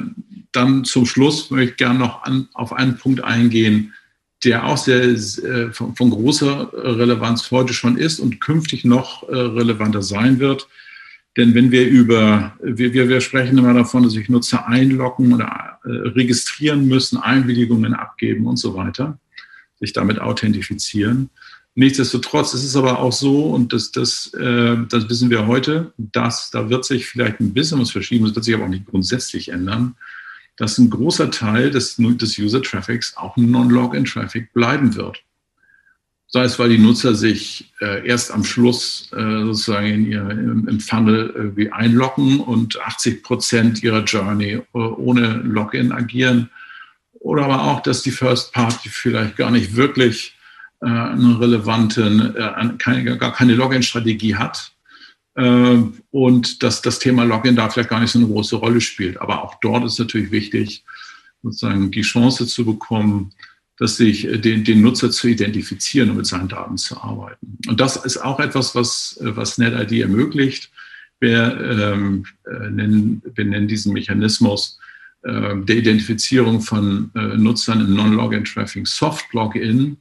dann 0.53 0.85
zum 0.85 1.07
Schluss 1.07 1.51
möchte 1.51 1.71
ich 1.71 1.77
gerne 1.77 1.99
noch 1.99 2.25
an, 2.25 2.49
auf 2.55 2.73
einen 2.73 2.97
Punkt 2.97 3.23
eingehen, 3.23 3.93
der 4.43 4.67
auch 4.67 4.79
sehr 4.79 5.03
äh, 5.03 5.73
von, 5.73 5.95
von, 5.95 6.11
großer 6.11 6.71
Relevanz 6.73 7.51
heute 7.51 7.73
schon 7.73 7.97
ist 7.97 8.19
und 8.21 8.41
künftig 8.41 8.85
noch 8.85 9.29
äh, 9.29 9.35
relevanter 9.35 10.03
sein 10.03 10.39
wird. 10.41 10.67
Denn 11.37 11.55
wenn 11.55 11.71
wir 11.71 11.87
über, 11.87 12.57
wir, 12.63 12.95
wir, 12.95 13.09
wir 13.09 13.21
sprechen 13.21 13.59
immer 13.59 13.75
davon, 13.75 14.03
dass 14.03 14.13
sich 14.13 14.29
Nutzer 14.29 14.67
einloggen 14.67 15.35
oder 15.35 15.45
äh, 15.47 15.76
registrieren 15.91 16.87
müssen, 16.87 17.19
Einwilligungen 17.19 17.95
abgeben 17.95 18.47
und 18.47 18.57
so 18.57 18.75
weiter, 18.75 19.19
sich 19.79 19.93
damit 19.93 20.21
authentifizieren. 20.21 21.31
Nichtsdestotrotz 21.75 22.55
ist 22.55 22.65
es 22.65 22.75
aber 22.75 23.01
auch 23.01 23.13
so, 23.13 23.51
und 23.51 23.73
das, 23.75 23.93
das, 23.93 24.33
äh, 24.33 24.77
das 24.89 25.11
wissen 25.11 25.29
wir 25.29 25.47
heute, 25.47 25.93
dass 25.99 26.51
da 26.51 26.71
wird 26.71 26.87
sich 26.87 27.07
vielleicht 27.07 27.39
ein 27.41 27.53
bisschen 27.53 27.81
was 27.81 27.91
verschieben, 27.91 28.25
das 28.25 28.35
wird 28.35 28.47
sich 28.47 28.55
aber 28.55 28.65
auch 28.65 28.71
nicht 28.71 28.87
grundsätzlich 28.87 29.51
ändern, 29.51 29.95
dass 30.57 30.79
ein 30.79 30.89
großer 30.89 31.31
Teil 31.31 31.71
des, 31.71 31.97
des 31.99 32.39
User-Traffics 32.39 33.19
auch 33.19 33.37
Non-Login-Traffic 33.37 34.55
bleiben 34.55 34.95
wird. 34.97 35.23
Sei 36.37 36.45
es, 36.45 36.59
weil 36.59 36.69
die 36.69 36.77
Nutzer 36.77 37.15
sich 37.15 37.73
äh, 37.81 38.07
erst 38.07 38.31
am 38.31 38.45
Schluss 38.45 39.09
äh, 39.17 39.45
sozusagen 39.47 39.87
in 39.87 40.07
ihr, 40.07 40.21
im, 40.21 40.69
im 40.69 40.81
Funnel 40.81 41.33
irgendwie 41.35 41.73
einloggen 41.73 42.41
und 42.41 42.79
80 42.79 43.23
Prozent 43.23 43.83
ihrer 43.83 44.05
Journey 44.05 44.51
äh, 44.51 44.63
ohne 44.75 45.37
Login 45.37 45.93
agieren. 45.93 46.51
Oder 47.21 47.47
aber 47.47 47.63
auch, 47.65 47.81
dass 47.81 48.03
die 48.03 48.11
First 48.11 48.53
Party 48.53 48.91
vielleicht 48.91 49.39
gar 49.39 49.51
nicht 49.51 49.77
wirklich 49.77 50.37
äh, 50.83 50.87
eine 50.89 51.41
relevante, 51.41 52.35
äh, 52.37 52.77
keine, 52.77 53.17
gar 53.17 53.33
keine 53.33 53.55
Login-Strategie 53.55 54.35
hat, 54.37 54.73
äh, 55.37 55.79
und 56.11 56.63
dass 56.63 56.83
das 56.83 56.99
Thema 56.99 57.25
Login 57.25 57.57
da 57.57 57.71
vielleicht 57.71 57.89
gar 57.89 58.01
nicht 58.01 58.11
so 58.11 58.19
eine 58.19 58.29
große 58.29 58.57
Rolle 58.57 58.83
spielt. 58.83 59.19
Aber 59.23 59.43
auch 59.43 59.55
dort 59.63 59.87
ist 59.87 59.99
natürlich 59.99 60.31
wichtig, 60.31 60.85
sozusagen 61.43 61.91
die 61.91 62.03
Chance 62.03 62.47
zu 62.47 62.67
bekommen, 62.67 63.33
dass 63.79 63.97
sich 63.97 64.27
äh, 64.27 64.39
den, 64.39 64.65
den 64.65 64.81
Nutzer 64.81 65.11
zu 65.11 65.29
identifizieren 65.29 66.11
und 66.11 66.17
mit 66.17 66.27
seinen 66.27 66.49
Daten 66.49 66.77
zu 66.77 67.01
arbeiten. 67.01 67.59
Und 67.69 67.81
das 67.81 67.97
ist 67.97 68.19
auch 68.19 68.41
etwas, 68.41 68.75
was, 68.75 69.19
äh, 69.21 69.37
was 69.37 69.59
NetID 69.59 70.03
ermöglicht. 70.03 70.71
Wir, 71.19 71.59
ähm, 71.91 72.27
nennen, 72.71 73.23
wir 73.35 73.45
nennen 73.47 73.69
diesen 73.69 73.95
Mechanismus 73.95 74.79
äh, 75.23 75.57
der 75.57 75.77
Identifizierung 75.77 76.61
von 76.61 77.11
äh, 77.15 77.37
Nutzern 77.37 77.81
im 77.81 77.95
Non-Login-Traffic 77.95 78.87
Soft-Login. 78.87 79.97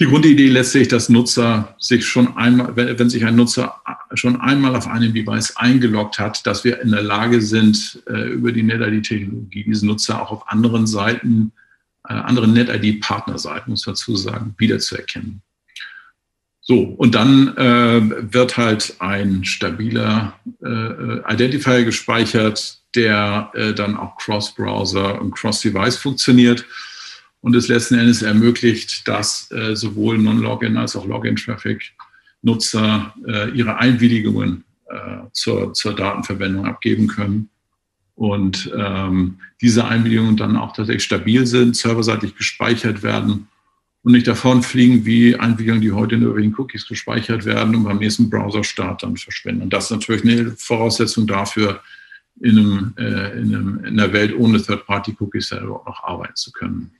Die 0.00 0.04
Grundidee 0.06 0.48
letztlich, 0.48 0.86
dass 0.86 1.08
Nutzer 1.08 1.74
sich 1.80 2.06
schon 2.06 2.36
einmal, 2.36 2.76
wenn 2.76 3.10
sich 3.10 3.26
ein 3.26 3.34
Nutzer 3.34 3.82
schon 4.14 4.40
einmal 4.40 4.76
auf 4.76 4.86
einem 4.86 5.12
Device 5.12 5.56
eingeloggt 5.56 6.20
hat, 6.20 6.46
dass 6.46 6.62
wir 6.62 6.80
in 6.80 6.92
der 6.92 7.02
Lage 7.02 7.40
sind, 7.40 8.00
äh, 8.08 8.30
über 8.30 8.52
die 8.52 8.62
NetID-Technologie 8.62 9.64
diesen 9.64 9.88
Nutzer 9.88 10.22
auch 10.22 10.30
auf 10.30 10.48
anderen 10.48 10.86
Seiten, 10.86 11.52
äh, 11.52 11.67
anderen 12.14 12.52
NetID-Partnerseiten, 12.52 13.70
muss 13.70 13.86
man 13.86 13.94
dazu 13.94 14.16
sagen, 14.16 14.54
wiederzuerkennen. 14.58 15.42
So, 16.60 16.80
und 16.82 17.14
dann 17.14 17.56
äh, 17.56 18.32
wird 18.32 18.58
halt 18.58 18.96
ein 18.98 19.44
stabiler 19.44 20.38
äh, 20.62 21.32
Identifier 21.32 21.84
gespeichert, 21.84 22.78
der 22.94 23.50
äh, 23.54 23.72
dann 23.72 23.96
auch 23.96 24.16
Cross-Browser 24.18 25.20
und 25.20 25.34
Cross-Device 25.34 25.96
funktioniert 25.96 26.66
und 27.40 27.56
es 27.56 27.68
letzten 27.68 27.98
Endes 27.98 28.20
ermöglicht, 28.20 29.08
dass 29.08 29.50
äh, 29.50 29.74
sowohl 29.76 30.18
Non-Login 30.18 30.76
als 30.76 30.94
auch 30.94 31.06
Login-Traffic 31.06 31.92
Nutzer 32.42 33.14
äh, 33.26 33.50
ihre 33.50 33.78
Einwilligungen 33.78 34.64
äh, 34.90 35.20
zur, 35.32 35.72
zur 35.72 35.94
Datenverwendung 35.94 36.66
abgeben 36.66 37.06
können 37.06 37.48
und 38.18 38.68
ähm, 38.76 39.38
diese 39.60 39.84
Einwilligungen 39.84 40.36
dann 40.36 40.56
auch 40.56 40.72
tatsächlich 40.72 41.04
stabil 41.04 41.46
sind, 41.46 41.76
serverseitig 41.76 42.34
gespeichert 42.34 43.04
werden 43.04 43.46
und 44.02 44.10
nicht 44.10 44.26
davon 44.26 44.64
fliegen 44.64 45.06
wie 45.06 45.36
Einwilligungen, 45.36 45.80
die 45.80 45.92
heute 45.92 46.16
in 46.16 46.22
irgendwelchen 46.22 46.56
Cookies 46.58 46.88
gespeichert 46.88 47.44
werden 47.44 47.76
und 47.76 47.84
beim 47.84 47.98
nächsten 47.98 48.28
Browser-Start 48.28 49.04
dann 49.04 49.16
verschwinden. 49.16 49.62
Und 49.62 49.72
das 49.72 49.84
ist 49.84 49.90
natürlich 49.92 50.24
eine 50.24 50.50
Voraussetzung 50.50 51.28
dafür, 51.28 51.80
in, 52.40 52.58
einem, 52.58 52.94
äh, 52.98 53.38
in, 53.38 53.54
einem, 53.54 53.84
in 53.84 54.00
einer 54.00 54.12
Welt 54.12 54.34
ohne 54.36 54.60
Third-Party-Cookies 54.60 55.48
selber 55.48 55.84
noch 55.86 56.02
arbeiten 56.02 56.34
zu 56.34 56.50
können. 56.50 56.90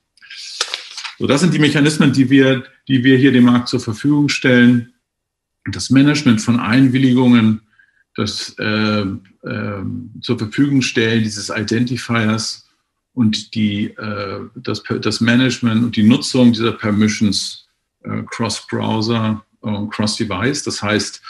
So, 1.19 1.27
das 1.27 1.41
sind 1.41 1.53
die 1.53 1.59
Mechanismen, 1.59 2.13
die 2.13 2.31
wir, 2.31 2.63
die 2.87 3.03
wir 3.03 3.19
hier 3.19 3.33
dem 3.33 3.45
Markt 3.45 3.67
zur 3.69 3.81
Verfügung 3.81 4.29
stellen. 4.29 4.93
Das 5.73 5.91
Management 5.91 6.41
von 6.41 6.61
Einwilligungen, 6.61 7.63
das 8.15 8.57
äh, 8.59 9.05
zur 10.21 10.39
Verfügung 10.39 10.83
stellen 10.83 11.23
dieses 11.23 11.49
Identifiers 11.49 12.69
und 13.15 13.55
die, 13.55 13.87
äh, 13.87 14.41
das, 14.55 14.83
das 15.01 15.21
Management 15.21 15.83
und 15.83 15.97
die 15.97 16.05
Nutzung 16.05 16.53
dieser 16.53 16.73
Permissions 16.73 17.67
äh, 18.05 18.23
cross-Browser 18.31 19.45
und 19.61 19.91
cross-Device. 19.91 20.63
Das 20.63 20.83
heißt, 20.83 21.21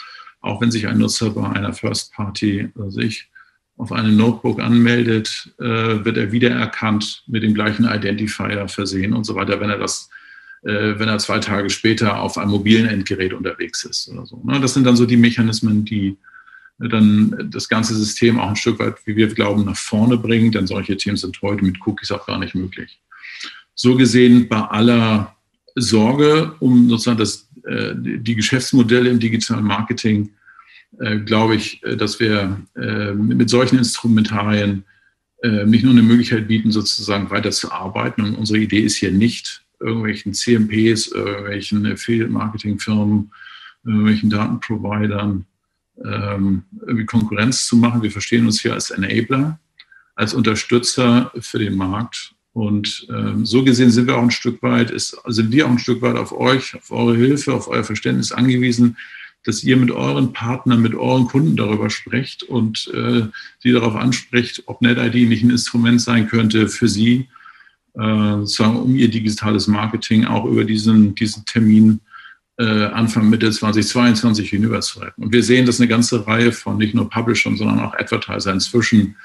auch 0.41 0.61
wenn 0.61 0.69
sich 0.69 0.87
ein 0.87 0.99
Nutzer 0.99 1.31
bei 1.31 1.49
einer 1.49 1.73
First 1.73 2.13
Party 2.13 2.69
sich 2.89 3.27
auf 3.77 3.91
einem 3.91 4.17
Notebook 4.17 4.61
anmeldet, 4.61 5.51
äh, 5.57 5.63
wird 5.63 6.17
er 6.17 6.31
wiedererkannt 6.31 7.23
mit 7.27 7.43
dem 7.43 7.53
gleichen 7.53 7.85
Identifier 7.85 8.67
versehen 8.67 9.13
und 9.13 9.23
so 9.23 9.35
weiter, 9.35 9.59
wenn 9.59 9.69
er 9.69 9.77
das, 9.77 10.09
äh, 10.63 10.99
wenn 10.99 11.07
er 11.07 11.17
zwei 11.17 11.39
Tage 11.39 11.69
später 11.69 12.19
auf 12.19 12.37
einem 12.37 12.51
mobilen 12.51 12.87
Endgerät 12.87 13.33
unterwegs 13.33 13.83
ist 13.83 14.09
oder 14.09 14.25
so. 14.25 14.41
Ne? 14.43 14.59
Das 14.59 14.73
sind 14.73 14.85
dann 14.85 14.95
so 14.95 15.05
die 15.05 15.17
Mechanismen, 15.17 15.85
die 15.85 16.17
dann 16.79 17.49
das 17.51 17.67
ganze 17.67 17.93
System 17.93 18.39
auch 18.39 18.49
ein 18.49 18.55
Stück 18.55 18.79
weit, 18.79 18.95
wie 19.05 19.15
wir 19.15 19.27
glauben, 19.27 19.65
nach 19.65 19.75
vorne 19.75 20.17
bringen, 20.17 20.51
denn 20.51 20.65
solche 20.65 20.95
Themen 20.95 21.17
sind 21.17 21.41
heute 21.41 21.63
mit 21.63 21.85
Cookies 21.85 22.11
auch 22.11 22.25
gar 22.25 22.39
nicht 22.39 22.55
möglich. 22.55 22.99
So 23.75 23.95
gesehen 23.95 24.47
bei 24.47 24.61
aller 24.61 25.35
Sorge 25.75 26.55
um 26.59 26.89
sozusagen 26.89 27.17
das, 27.17 27.49
äh, 27.65 27.93
die 27.95 28.35
Geschäftsmodelle 28.35 29.09
im 29.09 29.19
digitalen 29.19 29.63
Marketing 29.63 30.29
äh, 30.99 31.19
glaube 31.19 31.55
ich, 31.55 31.83
äh, 31.83 31.95
dass 31.95 32.19
wir 32.19 32.61
mit 33.15 33.49
solchen 33.49 33.77
Instrumentarien 33.77 34.83
nicht 35.41 35.85
nur 35.85 35.93
eine 35.93 36.01
Möglichkeit 36.01 36.49
bieten, 36.49 36.69
sozusagen 36.69 37.29
weiterzuarbeiten. 37.29 38.25
Und 38.25 38.35
unsere 38.35 38.59
Idee 38.59 38.81
ist 38.81 38.97
hier 38.97 39.13
nicht, 39.13 39.63
irgendwelchen 39.79 40.33
CMPs, 40.33 41.07
irgendwelchen 41.07 41.85
Affiliate-Marketing-Firmen, 41.85 43.31
irgendwelchen 43.85 44.29
Datenprovidern 44.29 45.45
ähm, 46.05 46.63
Konkurrenz 47.05 47.65
zu 47.65 47.75
machen. 47.75 48.03
Wir 48.03 48.11
verstehen 48.11 48.45
uns 48.45 48.61
hier 48.61 48.73
als 48.73 48.91
Enabler, 48.91 49.59
als 50.15 50.33
Unterstützer 50.33 51.31
für 51.39 51.59
den 51.59 51.75
Markt 51.75 52.33
Und 52.53 53.07
ähm, 53.09 53.45
so 53.45 53.63
gesehen 53.63 53.91
sind 53.91 54.07
wir 54.07 54.17
auch 54.17 54.23
ein 54.23 54.31
Stück 54.31 54.61
weit, 54.61 54.91
ist, 54.91 55.17
sind 55.27 55.51
wir 55.51 55.65
auch 55.65 55.71
ein 55.71 55.79
Stück 55.79 56.01
weit 56.01 56.17
auf 56.17 56.31
euch, 56.31 56.75
auf 56.75 56.91
eure 56.91 57.15
Hilfe, 57.15 57.53
auf 57.53 57.67
euer 57.67 57.83
Verständnis 57.83 58.31
angewiesen, 58.31 58.97
dass 59.45 59.63
ihr 59.63 59.77
mit 59.77 59.91
euren 59.91 60.33
Partnern, 60.33 60.81
mit 60.81 60.95
euren 60.95 61.25
Kunden 61.25 61.55
darüber 61.55 61.89
sprecht 61.89 62.43
und 62.43 62.91
äh, 62.93 63.27
sie 63.59 63.71
darauf 63.71 63.95
anspricht, 63.95 64.63
ob 64.65 64.81
NetID 64.81 65.29
nicht 65.29 65.43
ein 65.43 65.51
Instrument 65.51 66.01
sein 66.01 66.27
könnte 66.27 66.67
für 66.67 66.89
sie, 66.89 67.29
äh, 67.93 68.39
sozusagen 68.39 68.77
um 68.77 68.95
ihr 68.95 69.09
digitales 69.09 69.67
Marketing 69.67 70.25
auch 70.25 70.45
über 70.45 70.65
diesen, 70.65 71.15
diesen 71.15 71.45
Termin 71.45 72.01
Anfang 72.65 73.29
Mitte 73.29 73.49
2022 73.49 74.49
hinüberzuretten. 74.49 75.23
Und 75.23 75.31
wir 75.31 75.43
sehen, 75.43 75.65
dass 75.65 75.79
eine 75.79 75.87
ganze 75.87 76.27
Reihe 76.27 76.51
von 76.51 76.77
nicht 76.77 76.93
nur 76.93 77.09
Publishern, 77.09 77.55
sondern 77.55 77.79
auch 77.79 77.93
Advertiser 77.93 78.51
inzwischen 78.51 79.15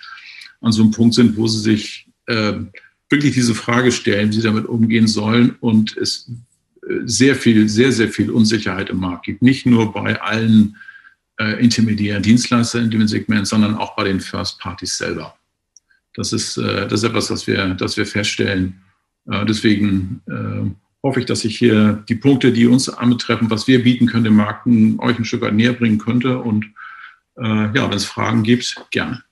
an 0.60 0.72
so 0.72 0.82
einem 0.82 0.92
Punkt 0.92 1.14
sind, 1.14 1.36
wo 1.36 1.46
sie 1.46 1.60
sich 1.60 2.06
äh, 2.26 2.54
wirklich 3.10 3.34
diese 3.34 3.54
Frage 3.54 3.92
stellen, 3.92 4.30
wie 4.30 4.36
sie 4.36 4.42
damit 4.42 4.66
umgehen 4.66 5.06
sollen 5.06 5.56
und 5.60 5.96
es 5.96 6.30
äh, 6.88 7.00
sehr 7.04 7.36
viel, 7.36 7.68
sehr, 7.68 7.92
sehr 7.92 8.08
viel 8.08 8.30
Unsicherheit 8.30 8.90
im 8.90 8.98
Markt 8.98 9.24
gibt. 9.24 9.42
Nicht 9.42 9.66
nur 9.66 9.92
bei 9.92 10.20
allen 10.20 10.76
äh, 11.38 11.62
intermediären 11.62 12.22
Dienstleistern 12.22 12.84
in 12.84 12.90
dem 12.90 13.08
Segment, 13.08 13.46
sondern 13.46 13.74
auch 13.74 13.96
bei 13.96 14.04
den 14.04 14.20
First 14.20 14.60
Parties 14.60 14.96
selber. 14.96 15.36
Das 16.14 16.32
ist, 16.32 16.56
äh, 16.56 16.86
das 16.86 17.02
ist 17.02 17.08
etwas, 17.08 17.28
das 17.28 17.46
wir, 17.46 17.74
das 17.74 17.96
wir 17.96 18.06
feststellen. 18.06 18.80
Äh, 19.30 19.44
deswegen 19.44 20.22
äh, 20.28 20.70
hoffe 21.04 21.20
ich, 21.20 21.26
dass 21.26 21.44
ich 21.44 21.56
hier 21.56 22.02
die 22.08 22.14
Punkte, 22.14 22.50
die 22.50 22.66
uns 22.66 22.88
anbetreffen, 22.88 23.50
was 23.50 23.68
wir 23.68 23.84
bieten 23.84 24.06
können, 24.06 24.24
den 24.24 24.34
Marken, 24.34 24.98
euch 25.00 25.18
ein 25.18 25.26
Stück 25.26 25.42
weit 25.42 25.52
näher 25.52 25.74
bringen 25.74 25.98
könnte. 25.98 26.38
Und 26.38 26.64
äh, 27.36 27.44
ja, 27.44 27.88
wenn 27.88 27.92
es 27.92 28.06
Fragen 28.06 28.42
gibt, 28.42 28.74
gerne. 28.90 29.22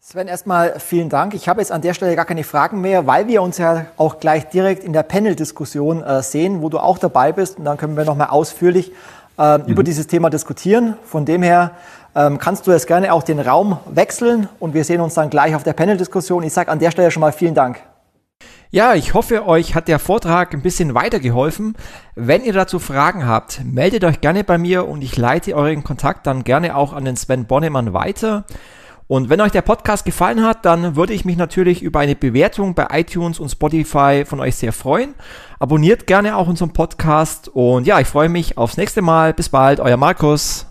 Sven, 0.00 0.26
erstmal 0.26 0.80
vielen 0.80 1.08
Dank. 1.08 1.34
Ich 1.34 1.48
habe 1.48 1.60
jetzt 1.60 1.70
an 1.70 1.82
der 1.82 1.94
Stelle 1.94 2.16
gar 2.16 2.24
keine 2.24 2.42
Fragen 2.42 2.80
mehr, 2.80 3.06
weil 3.06 3.28
wir 3.28 3.42
uns 3.42 3.58
ja 3.58 3.86
auch 3.96 4.18
gleich 4.18 4.48
direkt 4.48 4.82
in 4.82 4.92
der 4.92 5.04
Panel-Diskussion 5.04 6.02
äh, 6.02 6.22
sehen, 6.22 6.62
wo 6.62 6.68
du 6.68 6.78
auch 6.78 6.98
dabei 6.98 7.30
bist. 7.30 7.58
Und 7.58 7.64
dann 7.64 7.76
können 7.76 7.96
wir 7.96 8.04
nochmal 8.04 8.28
ausführlich 8.28 8.90
äh, 9.38 9.58
mhm. 9.58 9.66
über 9.66 9.84
dieses 9.84 10.08
Thema 10.08 10.30
diskutieren. 10.30 10.94
Von 11.04 11.26
dem 11.26 11.42
her 11.42 11.76
ähm, 12.16 12.38
kannst 12.38 12.66
du 12.66 12.72
jetzt 12.72 12.88
gerne 12.88 13.12
auch 13.12 13.22
den 13.22 13.38
Raum 13.38 13.78
wechseln 13.86 14.48
und 14.58 14.74
wir 14.74 14.82
sehen 14.82 15.00
uns 15.00 15.14
dann 15.14 15.30
gleich 15.30 15.54
auf 15.54 15.62
der 15.62 15.74
Panel-Diskussion. 15.74 16.42
Ich 16.42 16.54
sage 16.54 16.72
an 16.72 16.80
der 16.80 16.90
Stelle 16.90 17.12
schon 17.12 17.20
mal 17.20 17.32
vielen 17.32 17.54
Dank. 17.54 17.78
Ja, 18.70 18.94
ich 18.94 19.14
hoffe, 19.14 19.46
euch 19.46 19.74
hat 19.74 19.88
der 19.88 19.98
Vortrag 19.98 20.52
ein 20.52 20.60
bisschen 20.60 20.94
weitergeholfen. 20.94 21.74
Wenn 22.14 22.44
ihr 22.44 22.52
dazu 22.52 22.78
Fragen 22.78 23.26
habt, 23.26 23.62
meldet 23.64 24.04
euch 24.04 24.20
gerne 24.20 24.44
bei 24.44 24.58
mir 24.58 24.86
und 24.86 25.00
ich 25.02 25.16
leite 25.16 25.54
euren 25.54 25.84
Kontakt 25.84 26.26
dann 26.26 26.44
gerne 26.44 26.76
auch 26.76 26.92
an 26.92 27.06
den 27.06 27.16
Sven 27.16 27.46
Bonnemann 27.46 27.94
weiter. 27.94 28.44
Und 29.06 29.30
wenn 29.30 29.40
euch 29.40 29.52
der 29.52 29.62
Podcast 29.62 30.04
gefallen 30.04 30.44
hat, 30.44 30.66
dann 30.66 30.96
würde 30.96 31.14
ich 31.14 31.24
mich 31.24 31.38
natürlich 31.38 31.82
über 31.82 32.00
eine 32.00 32.14
Bewertung 32.14 32.74
bei 32.74 32.88
iTunes 32.90 33.40
und 33.40 33.48
Spotify 33.48 34.24
von 34.26 34.38
euch 34.38 34.56
sehr 34.56 34.74
freuen. 34.74 35.14
Abonniert 35.58 36.06
gerne 36.06 36.36
auch 36.36 36.46
unseren 36.46 36.74
Podcast 36.74 37.48
und 37.48 37.86
ja, 37.86 38.00
ich 38.00 38.06
freue 38.06 38.28
mich 38.28 38.58
aufs 38.58 38.76
nächste 38.76 39.00
Mal. 39.00 39.32
Bis 39.32 39.48
bald, 39.48 39.80
euer 39.80 39.96
Markus. 39.96 40.66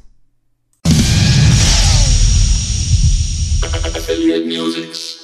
Affiliate 3.95 4.45
Music. 4.45 5.16